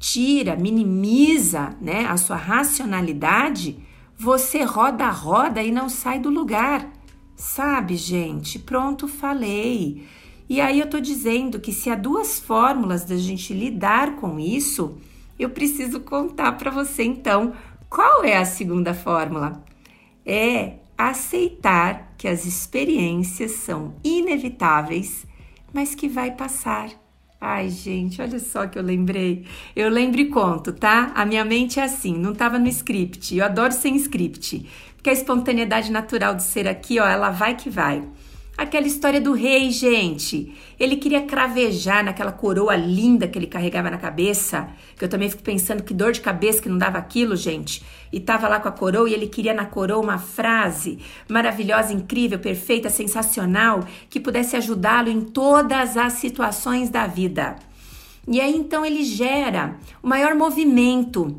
tira, 0.00 0.56
minimiza, 0.56 1.76
né, 1.78 2.06
a 2.06 2.16
sua 2.16 2.36
racionalidade, 2.36 3.76
você 4.16 4.62
roda 4.62 5.04
a 5.04 5.10
roda 5.10 5.62
e 5.62 5.70
não 5.70 5.90
sai 5.90 6.18
do 6.18 6.30
lugar. 6.30 6.90
Sabe, 7.36 7.96
gente? 7.96 8.58
Pronto, 8.58 9.06
falei. 9.06 10.06
E 10.48 10.58
aí 10.58 10.80
eu 10.80 10.88
tô 10.88 10.98
dizendo 11.00 11.60
que 11.60 11.72
se 11.72 11.90
há 11.90 11.94
duas 11.94 12.40
fórmulas 12.40 13.04
da 13.04 13.16
gente 13.16 13.52
lidar 13.52 14.16
com 14.16 14.38
isso, 14.40 14.96
eu 15.38 15.50
preciso 15.50 16.00
contar 16.00 16.52
para 16.52 16.70
você 16.70 17.02
então 17.02 17.52
qual 17.88 18.24
é 18.24 18.36
a 18.36 18.44
segunda 18.44 18.94
fórmula. 18.94 19.64
É 20.26 20.74
aceitar 20.96 22.14
que 22.16 22.28
as 22.28 22.46
experiências 22.46 23.52
são 23.52 23.94
inevitáveis, 24.02 25.26
mas 25.72 25.94
que 25.94 26.08
vai 26.08 26.30
passar. 26.30 26.90
Ai, 27.40 27.68
gente, 27.68 28.22
olha 28.22 28.38
só 28.38 28.66
que 28.66 28.78
eu 28.78 28.82
lembrei. 28.82 29.44
Eu 29.76 29.90
lembro 29.90 30.20
e 30.20 30.30
conto, 30.30 30.72
tá? 30.72 31.12
A 31.14 31.26
minha 31.26 31.44
mente 31.44 31.78
é 31.78 31.82
assim, 31.82 32.16
não 32.16 32.32
estava 32.32 32.58
no 32.58 32.68
script. 32.68 33.36
Eu 33.36 33.44
adoro 33.44 33.72
sem 33.72 33.96
script, 33.96 34.66
porque 34.94 35.10
a 35.10 35.12
espontaneidade 35.12 35.92
natural 35.92 36.34
do 36.34 36.40
ser 36.40 36.66
aqui, 36.66 36.98
ó, 36.98 37.06
ela 37.06 37.30
vai 37.30 37.54
que 37.54 37.68
vai. 37.68 38.02
Aquela 38.56 38.86
história 38.86 39.20
do 39.20 39.32
rei, 39.32 39.70
gente. 39.72 40.54
Ele 40.78 40.96
queria 40.96 41.22
cravejar 41.22 42.04
naquela 42.04 42.30
coroa 42.30 42.76
linda 42.76 43.26
que 43.26 43.36
ele 43.36 43.48
carregava 43.48 43.90
na 43.90 43.98
cabeça. 43.98 44.68
Que 44.96 45.04
eu 45.04 45.08
também 45.08 45.28
fico 45.28 45.42
pensando 45.42 45.82
que 45.82 45.92
dor 45.92 46.12
de 46.12 46.20
cabeça 46.20 46.62
que 46.62 46.68
não 46.68 46.78
dava 46.78 46.96
aquilo, 46.96 47.34
gente. 47.34 47.82
E 48.12 48.20
tava 48.20 48.46
lá 48.46 48.60
com 48.60 48.68
a 48.68 48.72
coroa 48.72 49.10
e 49.10 49.12
ele 49.12 49.26
queria 49.26 49.52
na 49.52 49.66
coroa 49.66 50.00
uma 50.00 50.18
frase 50.18 51.00
maravilhosa, 51.28 51.92
incrível, 51.92 52.38
perfeita, 52.38 52.88
sensacional, 52.88 53.84
que 54.08 54.20
pudesse 54.20 54.56
ajudá-lo 54.56 55.08
em 55.08 55.20
todas 55.20 55.96
as 55.96 56.12
situações 56.14 56.88
da 56.88 57.08
vida. 57.08 57.56
E 58.26 58.40
aí 58.40 58.56
então 58.56 58.86
ele 58.86 59.04
gera 59.04 59.76
o 60.00 60.08
maior 60.08 60.34
movimento 60.34 61.36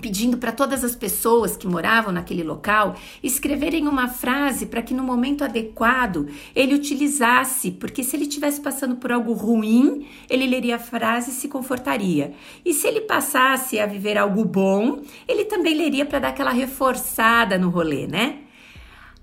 pedindo 0.00 0.38
para 0.38 0.52
todas 0.52 0.84
as 0.84 0.94
pessoas 0.94 1.56
que 1.56 1.66
moravam 1.66 2.12
naquele 2.12 2.42
local 2.42 2.96
escreverem 3.22 3.88
uma 3.88 4.08
frase 4.08 4.66
para 4.66 4.82
que 4.82 4.94
no 4.94 5.02
momento 5.02 5.44
adequado 5.44 6.28
ele 6.54 6.74
utilizasse, 6.74 7.70
porque 7.70 8.02
se 8.02 8.16
ele 8.16 8.24
estivesse 8.24 8.60
passando 8.60 8.96
por 8.96 9.12
algo 9.12 9.32
ruim, 9.32 10.06
ele 10.28 10.46
leria 10.46 10.76
a 10.76 10.78
frase 10.78 11.30
e 11.30 11.34
se 11.34 11.48
confortaria. 11.48 12.32
E 12.64 12.72
se 12.72 12.86
ele 12.86 13.02
passasse 13.02 13.78
a 13.78 13.86
viver 13.86 14.16
algo 14.16 14.44
bom, 14.44 15.00
ele 15.26 15.44
também 15.44 15.74
leria 15.74 16.04
para 16.04 16.18
dar 16.18 16.28
aquela 16.28 16.52
reforçada 16.52 17.58
no 17.58 17.68
rolê, 17.68 18.06
né? 18.06 18.41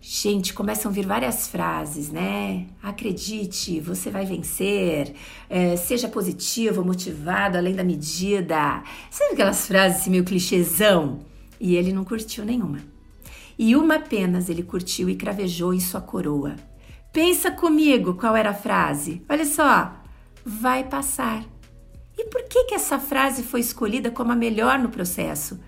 Gente, 0.02 0.54
começam 0.54 0.90
a 0.90 0.94
vir 0.94 1.06
várias 1.06 1.50
frases, 1.50 2.10
né? 2.10 2.68
Acredite, 2.82 3.82
você 3.82 4.10
vai 4.10 4.26
vencer, 4.26 5.14
é, 5.50 5.76
seja 5.76 6.08
positivo, 6.08 6.86
motivado, 6.86 7.58
além 7.58 7.76
da 7.76 7.84
medida. 7.84 8.82
Sabe 9.12 9.34
aquelas 9.34 9.68
frases 9.68 10.00
assim, 10.00 10.10
meio 10.10 10.24
clichêzão? 10.24 11.20
E 11.60 11.76
ele 11.76 11.92
não 11.92 12.06
curtiu 12.06 12.46
nenhuma. 12.46 12.80
E 13.58 13.76
uma 13.76 13.96
apenas 13.96 14.48
ele 14.50 14.64
curtiu 14.64 15.10
e 15.10 15.16
cravejou 15.16 15.74
em 15.74 15.82
sua 15.82 16.00
coroa. 16.00 16.56
Pensa 17.12 17.52
comigo 17.52 18.14
qual 18.14 18.38
era 18.38 18.52
a 18.52 18.54
frase. 18.54 19.22
Olha 19.28 19.46
só, 19.46 19.94
vai 20.46 20.86
passar. 20.86 21.44
E 22.18 22.24
por 22.26 22.44
que, 22.44 22.66
que 22.66 22.76
essa 22.76 23.00
frase 23.00 23.44
foi 23.44 23.60
escolhida 23.60 24.10
como 24.10 24.32
a 24.32 24.36
melhor 24.36 24.80
no 24.80 24.88
processo? 24.88 25.60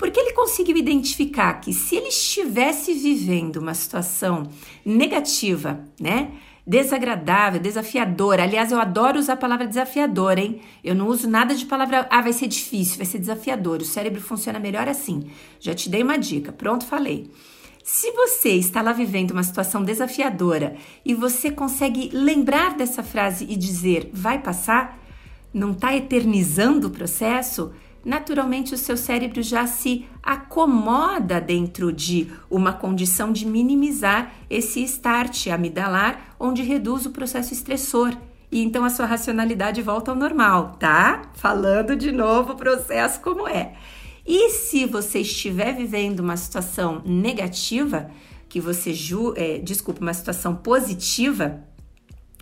Porque 0.00 0.18
ele 0.18 0.32
conseguiu 0.32 0.78
identificar 0.78 1.60
que 1.60 1.74
se 1.74 1.94
ele 1.94 2.08
estivesse 2.08 2.94
vivendo 2.94 3.56
uma 3.56 3.74
situação 3.74 4.44
negativa, 4.82 5.84
né? 6.00 6.30
Desagradável, 6.66 7.60
desafiadora. 7.60 8.42
Aliás, 8.44 8.72
eu 8.72 8.80
adoro 8.80 9.18
usar 9.18 9.34
a 9.34 9.36
palavra 9.36 9.66
desafiador, 9.66 10.38
hein? 10.38 10.62
Eu 10.82 10.94
não 10.94 11.06
uso 11.06 11.28
nada 11.28 11.54
de 11.54 11.66
palavra, 11.66 12.06
ah, 12.10 12.22
vai 12.22 12.32
ser 12.32 12.46
difícil, 12.46 12.96
vai 12.96 13.04
ser 13.04 13.18
desafiador. 13.18 13.82
O 13.82 13.84
cérebro 13.84 14.22
funciona 14.22 14.58
melhor 14.58 14.88
assim. 14.88 15.30
Já 15.60 15.74
te 15.74 15.90
dei 15.90 16.02
uma 16.02 16.16
dica. 16.16 16.50
Pronto, 16.50 16.86
falei. 16.86 17.30
Se 17.84 18.10
você 18.12 18.52
está 18.52 18.80
lá 18.80 18.94
vivendo 18.94 19.32
uma 19.32 19.42
situação 19.42 19.84
desafiadora 19.84 20.76
e 21.04 21.12
você 21.12 21.50
consegue 21.50 22.08
lembrar 22.10 22.74
dessa 22.74 23.02
frase 23.02 23.44
e 23.46 23.54
dizer 23.54 24.08
vai 24.14 24.38
passar, 24.38 24.98
não 25.52 25.72
está 25.72 25.94
eternizando 25.94 26.86
o 26.86 26.90
processo, 26.90 27.70
naturalmente 28.04 28.74
o 28.74 28.78
seu 28.78 28.96
cérebro 28.96 29.42
já 29.42 29.66
se 29.66 30.06
acomoda 30.22 31.40
dentro 31.40 31.92
de 31.92 32.30
uma 32.50 32.72
condição 32.72 33.32
de 33.32 33.46
minimizar 33.46 34.32
esse 34.48 34.82
start 34.84 35.48
amidalar, 35.48 36.34
onde 36.38 36.62
reduz 36.62 37.06
o 37.06 37.10
processo 37.10 37.52
estressor. 37.52 38.16
E 38.50 38.62
então 38.62 38.84
a 38.84 38.90
sua 38.90 39.06
racionalidade 39.06 39.80
volta 39.80 40.10
ao 40.10 40.16
normal, 40.16 40.76
tá? 40.78 41.22
Falando 41.34 41.94
de 41.94 42.10
novo 42.10 42.52
o 42.52 42.56
processo 42.56 43.20
como 43.20 43.46
é. 43.46 43.74
E 44.26 44.50
se 44.50 44.86
você 44.86 45.20
estiver 45.20 45.74
vivendo 45.74 46.20
uma 46.20 46.36
situação 46.36 47.02
negativa, 47.04 48.10
que 48.48 48.60
você 48.60 48.92
ju 48.92 49.32
é, 49.36 49.58
desculpa, 49.58 50.00
uma 50.00 50.14
situação 50.14 50.56
positiva, 50.56 51.64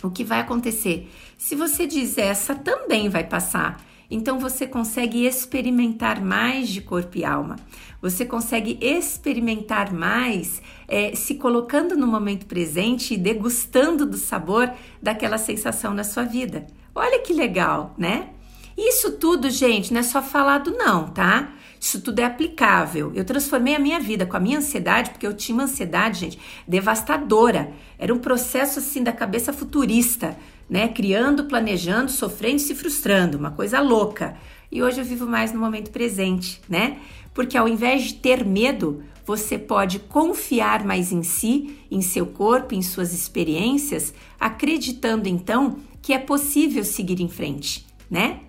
o 0.03 0.11
que 0.11 0.25
vai 0.25 0.41
acontecer? 0.41 1.11
Se 1.37 1.55
você 1.55 1.87
diz 1.87 2.17
essa 2.17 2.55
também 2.55 3.09
vai 3.09 3.25
passar, 3.25 3.85
então 4.11 4.39
você 4.39 4.67
consegue 4.67 5.27
experimentar 5.27 6.21
mais 6.23 6.69
de 6.69 6.81
corpo 6.81 7.19
e 7.19 7.25
alma. 7.25 7.57
Você 8.01 8.25
consegue 8.25 8.79
experimentar 8.81 9.93
mais 9.93 10.63
é, 10.87 11.15
se 11.15 11.35
colocando 11.35 11.97
no 11.97 12.07
momento 12.07 12.47
presente 12.47 13.15
e 13.15 13.19
degustando 13.19 14.07
do 14.07 14.17
sabor 14.17 14.73
daquela 15.03 15.37
sensação 15.37 15.93
na 15.93 16.05
sua 16.05 16.25
vida. 16.25 16.67
Olha 16.95 17.21
que 17.21 17.33
legal, 17.33 17.95
né? 17.99 18.31
Isso 18.77 19.13
tudo, 19.13 19.51
gente, 19.51 19.93
não 19.93 20.01
é 20.01 20.05
só 20.05 20.23
falado, 20.23 20.71
não, 20.71 21.09
tá? 21.09 21.53
Isso 21.81 22.01
tudo 22.01 22.21
é 22.21 22.25
aplicável. 22.25 23.13
Eu 23.15 23.25
transformei 23.25 23.75
a 23.75 23.79
minha 23.79 24.01
vida 24.01 24.25
com 24.25 24.37
a 24.37 24.41
minha 24.41 24.59
ansiedade, 24.59 25.11
porque 25.11 25.27
eu 25.27 25.35
tinha 25.35 25.55
uma 25.55 25.65
ansiedade, 25.65 26.21
gente, 26.21 26.39
devastadora. 26.67 27.73
Era 27.99 28.15
um 28.15 28.19
processo 28.19 28.79
assim 28.79 29.03
da 29.03 29.13
cabeça 29.13 29.53
futurista 29.53 30.37
né? 30.69 30.89
Criando, 30.89 31.45
planejando, 31.45 32.11
sofrendo 32.11 32.57
e 32.57 32.61
se 32.61 32.75
frustrando, 32.75 33.39
uma 33.39 33.51
coisa 33.51 33.81
louca. 33.81 34.37
E 34.71 34.83
hoje 34.83 35.01
eu 35.01 35.05
vivo 35.05 35.27
mais 35.27 35.53
no 35.53 35.61
momento 35.61 35.91
presente, 35.91 36.61
né? 36.69 36.99
Porque 37.33 37.57
ao 37.57 37.69
invés 37.69 38.05
de 38.05 38.15
ter 38.15 38.45
medo, 38.45 39.03
você 39.25 39.59
pode 39.59 39.99
confiar 39.99 40.85
mais 40.85 41.13
em 41.13 41.23
si, 41.23 41.79
em 41.91 42.01
seu 42.01 42.27
corpo, 42.27 42.75
em 42.75 42.83
suas 42.83 43.13
experiências, 43.13 44.13
acreditando 44.39 45.29
então 45.29 45.79
que 46.03 46.13
é 46.13 46.19
possível 46.19 46.85
seguir 46.85 47.21
em 47.21 47.29
frente, 47.29 47.87
né? 48.11 48.41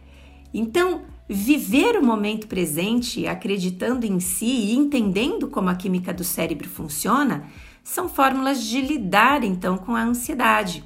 Então, 0.53 1.03
viver 1.27 1.97
o 1.97 2.05
momento 2.05 2.47
presente, 2.47 3.27
acreditando 3.27 4.05
em 4.05 4.19
si 4.19 4.45
e 4.45 4.75
entendendo 4.75 5.47
como 5.47 5.69
a 5.69 5.75
química 5.75 6.13
do 6.13 6.23
cérebro 6.23 6.67
funciona, 6.67 7.47
são 7.83 8.09
fórmulas 8.09 8.63
de 8.63 8.81
lidar 8.81 9.43
então 9.43 9.77
com 9.77 9.95
a 9.95 10.03
ansiedade. 10.03 10.83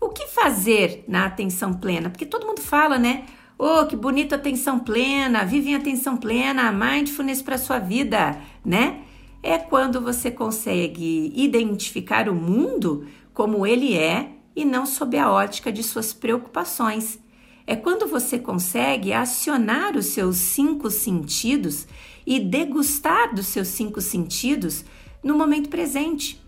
O 0.00 0.08
que 0.08 0.28
fazer 0.28 1.04
na 1.06 1.26
atenção 1.26 1.74
plena? 1.74 2.08
Porque 2.08 2.24
todo 2.24 2.46
mundo 2.46 2.62
fala, 2.62 2.98
né? 2.98 3.26
Oh, 3.58 3.84
que 3.84 3.94
bonito 3.94 4.34
atenção 4.34 4.78
plena, 4.78 5.44
vive 5.44 5.70
em 5.70 5.74
atenção 5.74 6.16
plena, 6.16 6.72
mindfulness 6.72 7.42
para 7.42 7.58
sua 7.58 7.78
vida, 7.78 8.40
né? 8.64 9.02
É 9.42 9.58
quando 9.58 10.00
você 10.00 10.30
consegue 10.30 11.30
identificar 11.36 12.30
o 12.30 12.34
mundo 12.34 13.06
como 13.34 13.66
ele 13.66 13.94
é 13.94 14.30
e 14.56 14.64
não 14.64 14.86
sob 14.86 15.18
a 15.18 15.30
ótica 15.30 15.70
de 15.70 15.82
suas 15.82 16.14
preocupações. 16.14 17.18
É 17.66 17.76
quando 17.76 18.06
você 18.06 18.38
consegue 18.38 19.12
acionar 19.12 19.94
os 19.94 20.06
seus 20.06 20.36
cinco 20.36 20.90
sentidos 20.90 21.86
e 22.26 22.40
degustar 22.40 23.34
dos 23.34 23.48
seus 23.48 23.68
cinco 23.68 24.00
sentidos 24.00 24.84
no 25.22 25.36
momento 25.36 25.68
presente. 25.68 26.39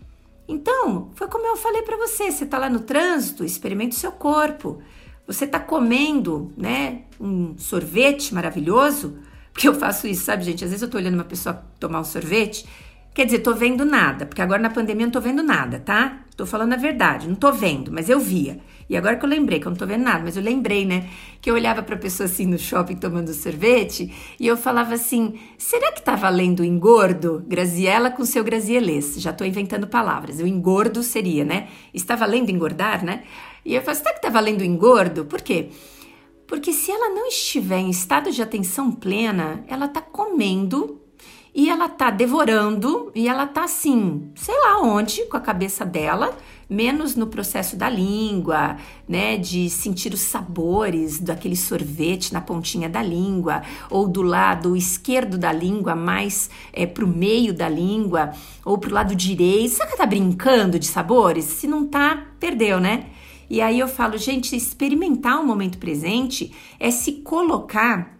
Então, 0.47 1.11
foi 1.15 1.27
como 1.27 1.45
eu 1.47 1.55
falei 1.55 1.81
para 1.83 1.97
você, 1.97 2.31
você 2.31 2.43
está 2.43 2.57
lá 2.57 2.69
no 2.69 2.81
trânsito, 2.81 3.43
experimente 3.45 3.95
o 3.95 3.99
seu 3.99 4.11
corpo. 4.11 4.81
Você 5.25 5.45
está 5.45 5.59
comendo, 5.59 6.51
né, 6.57 7.03
um 7.19 7.57
sorvete 7.57 8.33
maravilhoso, 8.33 9.17
porque 9.53 9.67
eu 9.67 9.73
faço 9.73 10.07
isso, 10.07 10.25
sabe, 10.25 10.43
gente? 10.43 10.63
Às 10.63 10.71
vezes 10.71 10.81
eu 10.81 10.87
estou 10.87 10.99
olhando 10.99 11.13
uma 11.13 11.23
pessoa 11.23 11.63
tomar 11.79 12.01
um 12.01 12.03
sorvete, 12.03 12.65
quer 13.13 13.25
dizer, 13.25 13.39
tô 13.39 13.53
vendo 13.53 13.85
nada, 13.85 14.25
porque 14.25 14.41
agora 14.41 14.61
na 14.61 14.69
pandemia 14.69 15.03
eu 15.03 15.07
não 15.07 15.11
tô 15.11 15.21
vendo 15.21 15.41
nada, 15.41 15.79
tá? 15.79 16.23
Tô 16.35 16.45
falando 16.45 16.73
a 16.73 16.77
verdade, 16.77 17.27
não 17.27 17.35
tô 17.35 17.51
vendo, 17.51 17.91
mas 17.91 18.09
eu 18.09 18.19
via. 18.19 18.59
E 18.89 18.97
agora 18.97 19.15
que 19.15 19.25
eu 19.25 19.29
lembrei, 19.29 19.59
que 19.59 19.67
eu 19.67 19.69
não 19.69 19.77
tô 19.77 19.85
vendo 19.85 20.03
nada, 20.03 20.23
mas 20.23 20.35
eu 20.35 20.43
lembrei, 20.43 20.85
né? 20.85 21.09
Que 21.41 21.49
eu 21.49 21.55
olhava 21.55 21.81
pra 21.81 21.95
pessoa 21.95 22.25
assim 22.25 22.45
no 22.45 22.57
shopping 22.57 22.95
tomando 22.95 23.33
sorvete 23.33 24.13
e 24.39 24.47
eu 24.47 24.57
falava 24.57 24.93
assim: 24.93 25.39
será 25.57 25.91
que 25.91 26.01
tá 26.01 26.15
valendo 26.15 26.63
engordo? 26.63 27.43
Graziela 27.47 28.11
com 28.11 28.25
seu 28.25 28.43
grazielês. 28.43 29.15
Já 29.17 29.33
tô 29.33 29.43
inventando 29.45 29.87
palavras. 29.87 30.39
O 30.39 30.47
engordo 30.47 31.03
seria, 31.03 31.43
né? 31.43 31.67
Está 31.93 32.15
valendo 32.15 32.49
engordar, 32.49 33.03
né? 33.03 33.23
E 33.65 33.75
eu 33.75 33.81
falo: 33.81 33.97
será 33.97 34.13
que 34.13 34.21
tá 34.21 34.29
valendo 34.29 34.63
engordo? 34.63 35.25
Por 35.25 35.41
quê? 35.41 35.69
Porque 36.47 36.73
se 36.73 36.91
ela 36.91 37.09
não 37.09 37.27
estiver 37.27 37.79
em 37.79 37.89
estado 37.89 38.31
de 38.31 38.41
atenção 38.41 38.91
plena, 38.91 39.63
ela 39.67 39.87
tá 39.87 40.01
comendo 40.01 41.01
e 41.55 41.69
ela 41.69 41.87
tá 41.87 42.09
devorando 42.09 43.11
e 43.13 43.27
ela 43.27 43.45
tá 43.45 43.63
assim, 43.63 44.31
sei 44.35 44.55
lá 44.59 44.81
onde, 44.81 45.25
com 45.25 45.37
a 45.37 45.41
cabeça 45.41 45.85
dela, 45.85 46.35
menos 46.69 47.15
no 47.15 47.27
processo 47.27 47.75
da 47.75 47.89
língua, 47.89 48.77
né, 49.07 49.37
de 49.37 49.69
sentir 49.69 50.13
os 50.13 50.21
sabores 50.21 51.19
daquele 51.19 51.55
sorvete 51.55 52.33
na 52.33 52.41
pontinha 52.41 52.89
da 52.89 53.01
língua, 53.01 53.61
ou 53.89 54.07
do 54.07 54.21
lado 54.21 54.75
esquerdo 54.75 55.37
da 55.37 55.51
língua, 55.51 55.95
mais 55.95 56.49
é, 56.71 56.85
pro 56.85 57.07
meio 57.07 57.53
da 57.53 57.69
língua, 57.69 58.31
ou 58.63 58.77
pro 58.77 58.93
lado 58.93 59.15
direito. 59.15 59.75
Será 59.75 59.87
que 59.87 59.97
tá 59.97 60.05
brincando 60.05 60.79
de 60.79 60.85
sabores? 60.85 61.45
Se 61.45 61.67
não 61.67 61.85
tá, 61.85 62.27
perdeu, 62.39 62.79
né? 62.79 63.07
E 63.49 63.61
aí 63.61 63.79
eu 63.79 63.87
falo, 63.87 64.17
gente, 64.17 64.55
experimentar 64.55 65.39
o 65.39 65.45
momento 65.45 65.77
presente 65.77 66.51
é 66.79 66.89
se 66.89 67.13
colocar 67.13 68.17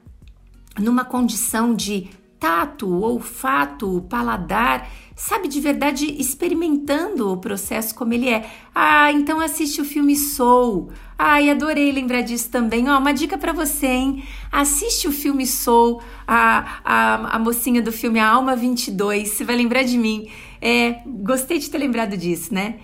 numa 0.80 1.06
condição 1.06 1.74
de 1.74 2.10
tato, 2.44 2.90
olfato, 3.02 4.06
paladar, 4.10 4.90
sabe, 5.16 5.48
de 5.48 5.62
verdade 5.62 6.14
experimentando 6.20 7.32
o 7.32 7.38
processo 7.38 7.96
como 7.96 8.14
ele 8.14 8.28
é. 8.28 8.46
Ah, 8.76 9.10
então 9.14 9.40
assiste 9.40 9.80
o 9.80 9.86
filme 9.86 10.14
Soul. 10.18 10.92
Ai, 11.18 11.50
adorei 11.50 11.90
lembrar 11.90 12.20
disso 12.20 12.50
também. 12.50 12.90
Ó, 12.90 13.00
uma 13.00 13.14
dica 13.14 13.38
para 13.38 13.54
você, 13.54 13.88
hein? 13.88 14.24
Assiste 14.52 15.08
o 15.08 15.12
filme 15.14 15.48
Soul, 15.48 16.02
a, 16.28 16.82
a, 16.84 17.36
a 17.38 17.40
mocinha 17.40 17.82
do 17.82 17.94
filme 17.94 18.20
A 18.20 18.28
Alma 18.28 18.58
22, 18.58 19.30
você 19.30 19.46
vai 19.46 19.56
lembrar 19.56 19.84
de 19.84 19.98
mim. 19.98 20.28
É, 20.62 20.98
gostei 21.06 21.60
de 21.60 21.70
ter 21.70 21.78
lembrado 21.78 22.18
disso, 22.18 22.54
né? 22.54 22.76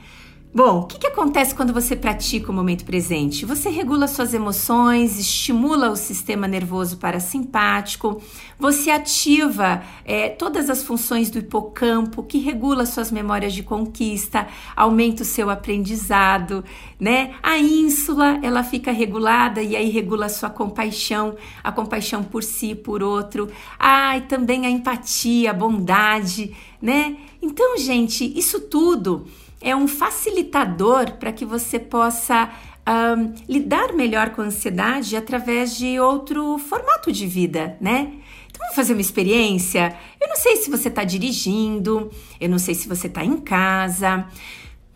Bom, 0.52 0.80
o 0.80 0.88
que, 0.88 0.98
que, 0.98 1.06
acontece 1.06 1.54
quando 1.54 1.72
você 1.72 1.96
pratica 1.96 2.52
o 2.52 2.56
momento 2.56 2.84
presente? 2.84 3.46
Você 3.46 3.70
regula 3.70 4.08
suas 4.08 4.34
emoções, 4.34 5.20
estimula 5.20 5.92
o 5.92 5.96
sistema 5.96 6.48
nervoso 6.48 6.98
parasimpático, 6.98 8.20
você 8.58 8.90
ativa 8.90 9.84
é, 10.04 10.28
todas 10.28 10.68
as 10.68 10.82
funções 10.82 11.30
do 11.30 11.38
hipocampo, 11.38 12.24
que 12.24 12.40
regula 12.40 12.88
suas 12.88 13.12
memórias 13.12 13.54
de 13.54 13.62
conquista, 13.62 14.48
aumenta 14.76 15.22
o 15.22 15.26
seu 15.26 15.52
aprendizado, 15.52 16.66
né? 17.00 17.36
A 17.44 17.60
ínsula, 17.60 18.40
ela 18.42 18.64
fica 18.64 18.92
regulada 18.92 19.62
e 19.62 19.76
aí 19.76 19.92
regula 19.92 20.26
a 20.26 20.30
sua 20.30 20.50
compaixão, 20.50 21.36
a 21.64 21.72
compaixão 21.72 22.24
por 22.24 22.44
si, 22.44 22.74
por 22.74 23.04
outro. 23.04 23.50
Ah, 23.78 24.18
e 24.18 24.22
também 24.22 24.66
a 24.66 24.70
empatia, 24.72 25.52
a 25.52 25.54
bondade, 25.54 26.56
né? 26.82 27.18
Então, 27.40 27.78
gente, 27.78 28.36
isso 28.36 28.62
tudo 28.62 29.28
é 29.62 29.76
um 29.76 29.88
facilitador 29.88 31.14
para 31.14 31.32
que 31.32 31.46
você 31.46 31.80
possa 31.80 32.50
um, 32.88 33.34
lidar 33.48 33.94
melhor 33.94 34.32
com 34.32 34.42
a 34.42 34.46
ansiedade 34.46 35.16
através 35.16 35.78
de 35.78 36.00
outro 36.00 36.58
formato 36.58 37.12
de 37.12 37.28
vida, 37.28 37.78
né? 37.80 38.14
Então, 38.48 38.62
vamos 38.62 38.76
fazer 38.76 38.94
uma 38.94 39.02
experiência. 39.02 39.96
Eu 40.20 40.28
não 40.28 40.36
sei 40.36 40.56
se 40.58 40.70
você 40.70 40.88
está 40.88 41.04
dirigindo, 41.04 42.10
eu 42.40 42.50
não 42.50 42.60
sei 42.60 42.74
se 42.74 42.88
você 42.88 43.08
está 43.08 43.24
em 43.24 43.38
casa, 43.38 44.26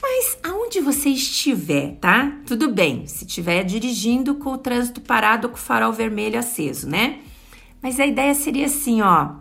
mas 0.02 0.38
aonde 0.44 0.82
você 0.82 1.10
estiver, 1.10 1.98
tá? 2.02 2.40
Tudo 2.46 2.72
bem, 2.72 3.08
se 3.08 3.26
estiver 3.26 3.64
dirigindo 3.64 4.36
com 4.36 4.52
o 4.52 4.58
trânsito 4.58 5.00
parado 5.00 5.48
com 5.50 5.56
o 5.56 5.60
farol 5.60 5.94
vermelho 5.94 6.40
aceso, 6.40 6.90
né? 6.90 7.20
Mas 7.82 8.00
a 8.00 8.06
ideia 8.06 8.34
seria 8.34 8.66
assim, 8.66 9.02
ó. 9.02 9.36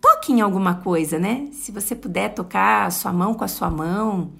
Toque 0.00 0.32
em 0.32 0.40
alguma 0.40 0.76
coisa, 0.76 1.18
né? 1.18 1.48
Se 1.52 1.72
você 1.72 1.94
puder 1.94 2.34
tocar 2.34 2.86
a 2.86 2.90
sua 2.90 3.12
mão 3.12 3.34
com 3.34 3.44
a 3.44 3.48
sua 3.48 3.70
mão, 3.70 4.32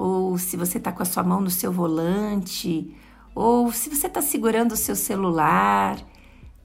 ou 0.00 0.38
se 0.38 0.56
você 0.56 0.78
está 0.78 0.90
com 0.90 1.02
a 1.02 1.04
sua 1.04 1.22
mão 1.22 1.42
no 1.42 1.50
seu 1.50 1.70
volante, 1.70 2.90
ou 3.34 3.70
se 3.70 3.90
você 3.90 4.06
está 4.06 4.22
segurando 4.22 4.72
o 4.72 4.76
seu 4.76 4.96
celular, 4.96 5.98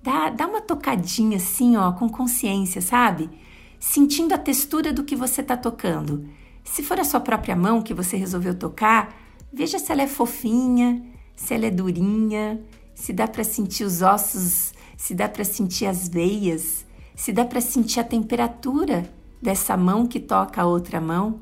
dá, 0.01 0.29
dá 0.29 0.47
uma 0.47 0.61
tocadinha 0.61 1.35
assim, 1.35 1.75
ó, 1.75 1.91
com 1.91 2.07
consciência, 2.07 2.81
sabe? 2.81 3.29
Sentindo 3.77 4.33
a 4.33 4.37
textura 4.37 4.93
do 4.93 5.03
que 5.03 5.17
você 5.17 5.41
está 5.41 5.57
tocando. 5.57 6.25
Se 6.63 6.81
for 6.81 6.97
a 6.97 7.03
sua 7.03 7.19
própria 7.19 7.57
mão 7.57 7.81
que 7.81 7.93
você 7.93 8.15
resolveu 8.15 8.55
tocar, 8.55 9.13
veja 9.51 9.79
se 9.79 9.91
ela 9.91 10.03
é 10.03 10.07
fofinha, 10.07 11.03
se 11.35 11.53
ela 11.53 11.65
é 11.65 11.71
durinha, 11.71 12.61
se 12.93 13.11
dá 13.11 13.27
para 13.27 13.43
sentir 13.43 13.83
os 13.83 14.01
ossos, 14.01 14.73
se 14.95 15.13
dá 15.13 15.27
para 15.27 15.43
sentir 15.43 15.87
as 15.87 16.07
veias, 16.07 16.85
se 17.13 17.33
dá 17.33 17.43
para 17.43 17.59
sentir 17.59 17.99
a 17.99 18.03
temperatura 18.05 19.11
dessa 19.41 19.75
mão 19.75 20.07
que 20.07 20.21
toca 20.21 20.61
a 20.61 20.65
outra 20.65 21.01
mão. 21.01 21.41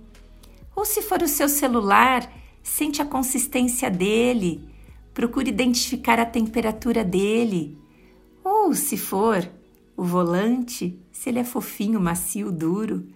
Ou 0.76 0.86
se 0.86 1.02
for 1.02 1.22
o 1.22 1.28
seu 1.28 1.48
celular, 1.48 2.32
sente 2.62 3.02
a 3.02 3.06
consistência 3.06 3.90
dele, 3.90 4.68
procure 5.14 5.50
identificar 5.50 6.20
a 6.20 6.26
temperatura 6.26 7.04
dele. 7.04 7.78
Ou 8.44 8.74
se 8.74 8.98
for 8.98 9.48
o 9.96 10.04
volante, 10.04 11.00
se 11.12 11.30
ele 11.30 11.40
é 11.40 11.44
fofinho, 11.44 12.00
macio, 12.00 12.52
duro, 12.52 13.08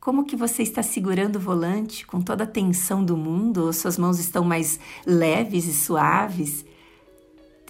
como 0.00 0.24
que 0.24 0.36
você 0.36 0.62
está 0.62 0.82
segurando 0.82 1.36
o 1.36 1.40
volante 1.40 2.06
com 2.06 2.20
toda 2.20 2.44
a 2.44 2.46
tensão 2.46 3.04
do 3.04 3.16
mundo 3.16 3.64
ou 3.64 3.72
suas 3.72 3.98
mãos 3.98 4.18
estão 4.18 4.44
mais 4.44 4.78
leves 5.04 5.66
e 5.66 5.74
suaves? 5.74 6.64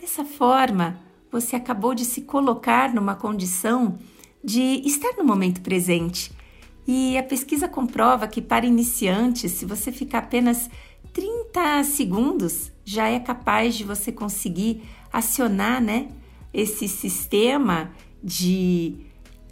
Dessa 0.00 0.24
forma, 0.24 1.00
você 1.30 1.56
acabou 1.56 1.94
de 1.94 2.04
se 2.04 2.22
colocar 2.22 2.94
numa 2.94 3.14
condição 3.14 3.98
de 4.42 4.82
estar 4.84 5.14
no 5.16 5.24
momento 5.24 5.60
presente 5.60 6.30
e 6.90 7.18
a 7.18 7.22
pesquisa 7.22 7.68
comprova 7.68 8.26
que 8.26 8.40
para 8.40 8.64
iniciantes, 8.64 9.52
se 9.52 9.66
você 9.66 9.92
ficar 9.92 10.20
apenas 10.20 10.70
30 11.12 11.84
segundos, 11.84 12.72
já 12.82 13.10
é 13.10 13.20
capaz 13.20 13.74
de 13.74 13.84
você 13.84 14.10
conseguir 14.10 14.80
acionar, 15.12 15.82
né, 15.82 16.08
esse 16.50 16.88
sistema 16.88 17.90
de 18.24 18.94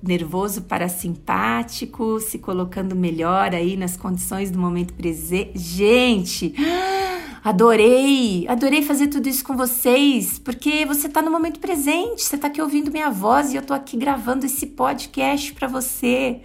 nervoso 0.03 0.63
parasimpático, 0.63 2.19
se 2.21 2.39
colocando 2.39 2.97
melhor 2.97 3.55
aí 3.55 3.77
nas 3.77 3.99
condições 3.99 4.51
do 4.51 4.59
momento 4.59 4.95
presente. 4.95 5.59
Gente, 5.59 6.55
adorei, 7.45 8.49
adorei 8.49 8.81
fazer 8.81 9.09
tudo 9.09 9.29
isso 9.29 9.45
com 9.45 9.55
vocês, 9.55 10.39
porque 10.39 10.87
você 10.87 11.07
está 11.07 11.21
no 11.21 11.31
momento 11.31 11.61
presente, 11.61 12.23
você 12.23 12.37
está 12.37 12.49
aqui 12.49 12.63
ouvindo 12.63 12.91
minha 12.91 13.11
voz 13.11 13.53
e 13.53 13.57
eu 13.57 13.61
estou 13.61 13.77
aqui 13.77 13.95
gravando 13.99 14.47
esse 14.47 14.69
podcast 14.69 15.53
para 15.53 15.69
você. 15.69 16.41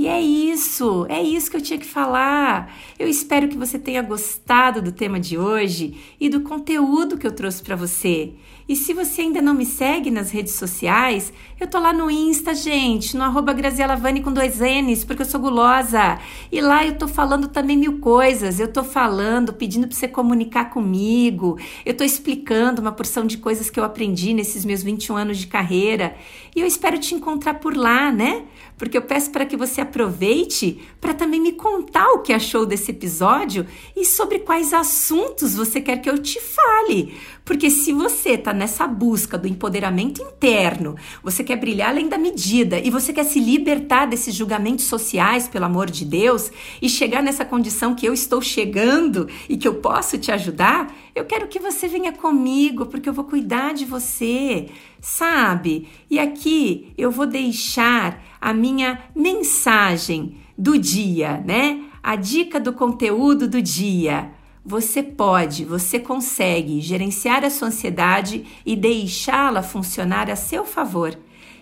E 0.00 0.08
é 0.08 0.18
isso, 0.18 1.04
é 1.10 1.22
isso 1.22 1.50
que 1.50 1.58
eu 1.58 1.60
tinha 1.60 1.78
que 1.78 1.84
falar. 1.84 2.74
Eu 2.98 3.06
espero 3.06 3.48
que 3.48 3.58
você 3.58 3.78
tenha 3.78 4.00
gostado 4.00 4.80
do 4.80 4.92
tema 4.92 5.20
de 5.20 5.36
hoje 5.36 5.94
e 6.18 6.30
do 6.30 6.40
conteúdo 6.40 7.18
que 7.18 7.26
eu 7.26 7.32
trouxe 7.32 7.62
para 7.62 7.76
você. 7.76 8.32
E 8.66 8.76
se 8.76 8.94
você 8.94 9.22
ainda 9.22 9.42
não 9.42 9.52
me 9.52 9.66
segue 9.66 10.10
nas 10.10 10.30
redes 10.30 10.54
sociais, 10.54 11.32
eu 11.58 11.66
tô 11.66 11.78
lá 11.78 11.92
no 11.92 12.10
Insta, 12.10 12.54
gente, 12.54 13.16
no 13.16 13.24
arroba 13.24 13.52
Graziela 13.52 13.96
Vani 13.96 14.22
com 14.22 14.32
dois 14.32 14.60
N's, 14.60 15.04
porque 15.04 15.22
eu 15.22 15.26
sou 15.26 15.40
gulosa. 15.40 16.18
E 16.50 16.60
lá 16.60 16.86
eu 16.86 16.96
tô 16.96 17.06
falando 17.06 17.48
também 17.48 17.76
mil 17.76 17.98
coisas. 17.98 18.58
Eu 18.60 18.72
tô 18.72 18.82
falando, 18.84 19.52
pedindo 19.52 19.86
para 19.86 19.96
você 19.96 20.08
comunicar 20.08 20.66
comigo. 20.70 21.58
Eu 21.84 21.94
tô 21.94 22.04
explicando 22.04 22.80
uma 22.80 22.92
porção 22.92 23.26
de 23.26 23.36
coisas 23.38 23.68
que 23.68 23.78
eu 23.78 23.84
aprendi 23.84 24.32
nesses 24.32 24.64
meus 24.64 24.82
21 24.82 25.16
anos 25.16 25.38
de 25.38 25.48
carreira. 25.48 26.14
E 26.54 26.60
eu 26.60 26.66
espero 26.66 26.96
te 26.96 27.14
encontrar 27.14 27.54
por 27.54 27.76
lá, 27.76 28.10
né? 28.12 28.44
Porque 28.80 28.96
eu 28.96 29.02
peço 29.02 29.30
para 29.30 29.44
que 29.44 29.58
você 29.58 29.82
aproveite 29.82 30.80
para 30.98 31.12
também 31.12 31.38
me 31.38 31.52
contar 31.52 32.12
o 32.12 32.20
que 32.20 32.32
achou 32.32 32.64
desse 32.64 32.90
episódio 32.90 33.66
e 33.94 34.06
sobre 34.06 34.38
quais 34.38 34.72
assuntos 34.72 35.54
você 35.54 35.82
quer 35.82 35.98
que 35.98 36.08
eu 36.08 36.16
te 36.16 36.40
fale. 36.40 37.14
Porque 37.50 37.68
se 37.68 37.92
você 37.92 38.34
está 38.34 38.52
nessa 38.52 38.86
busca 38.86 39.36
do 39.36 39.48
empoderamento 39.48 40.22
interno, 40.22 40.94
você 41.20 41.42
quer 41.42 41.56
brilhar 41.56 41.88
além 41.88 42.08
da 42.08 42.16
medida 42.16 42.78
e 42.78 42.90
você 42.90 43.12
quer 43.12 43.24
se 43.24 43.40
libertar 43.40 44.06
desses 44.06 44.36
julgamentos 44.36 44.84
sociais, 44.84 45.48
pelo 45.48 45.64
amor 45.64 45.90
de 45.90 46.04
Deus, 46.04 46.52
e 46.80 46.88
chegar 46.88 47.20
nessa 47.24 47.44
condição 47.44 47.92
que 47.92 48.06
eu 48.06 48.14
estou 48.14 48.40
chegando 48.40 49.28
e 49.48 49.56
que 49.56 49.66
eu 49.66 49.74
posso 49.74 50.16
te 50.16 50.30
ajudar, 50.30 50.94
eu 51.12 51.24
quero 51.24 51.48
que 51.48 51.58
você 51.58 51.88
venha 51.88 52.12
comigo, 52.12 52.86
porque 52.86 53.08
eu 53.08 53.12
vou 53.12 53.24
cuidar 53.24 53.74
de 53.74 53.84
você, 53.84 54.68
sabe? 55.00 55.88
E 56.08 56.20
aqui 56.20 56.92
eu 56.96 57.10
vou 57.10 57.26
deixar 57.26 58.22
a 58.40 58.54
minha 58.54 59.02
mensagem 59.12 60.36
do 60.56 60.78
dia, 60.78 61.42
né? 61.44 61.82
A 62.00 62.14
dica 62.14 62.60
do 62.60 62.72
conteúdo 62.72 63.48
do 63.48 63.60
dia. 63.60 64.38
Você 64.64 65.02
pode, 65.02 65.64
você 65.64 65.98
consegue 65.98 66.80
gerenciar 66.80 67.44
a 67.44 67.50
sua 67.50 67.68
ansiedade 67.68 68.44
e 68.64 68.76
deixá-la 68.76 69.62
funcionar 69.62 70.30
a 70.30 70.36
seu 70.36 70.64
favor. 70.64 71.16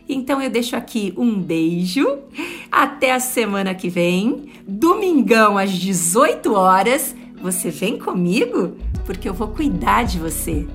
Então 0.08 0.40
eu 0.40 0.50
deixo 0.50 0.74
aqui 0.74 1.12
um 1.16 1.38
beijo. 1.40 2.18
Até 2.72 3.12
a 3.12 3.20
semana 3.20 3.74
que 3.74 3.88
vem, 3.88 4.50
domingão 4.66 5.56
às 5.58 5.70
18 5.70 6.52
horas. 6.54 7.14
Você 7.40 7.70
vem 7.70 7.98
comigo? 7.98 8.76
Porque 9.06 9.28
eu 9.28 9.34
vou 9.34 9.48
cuidar 9.48 10.04
de 10.04 10.18
você. 10.18 10.66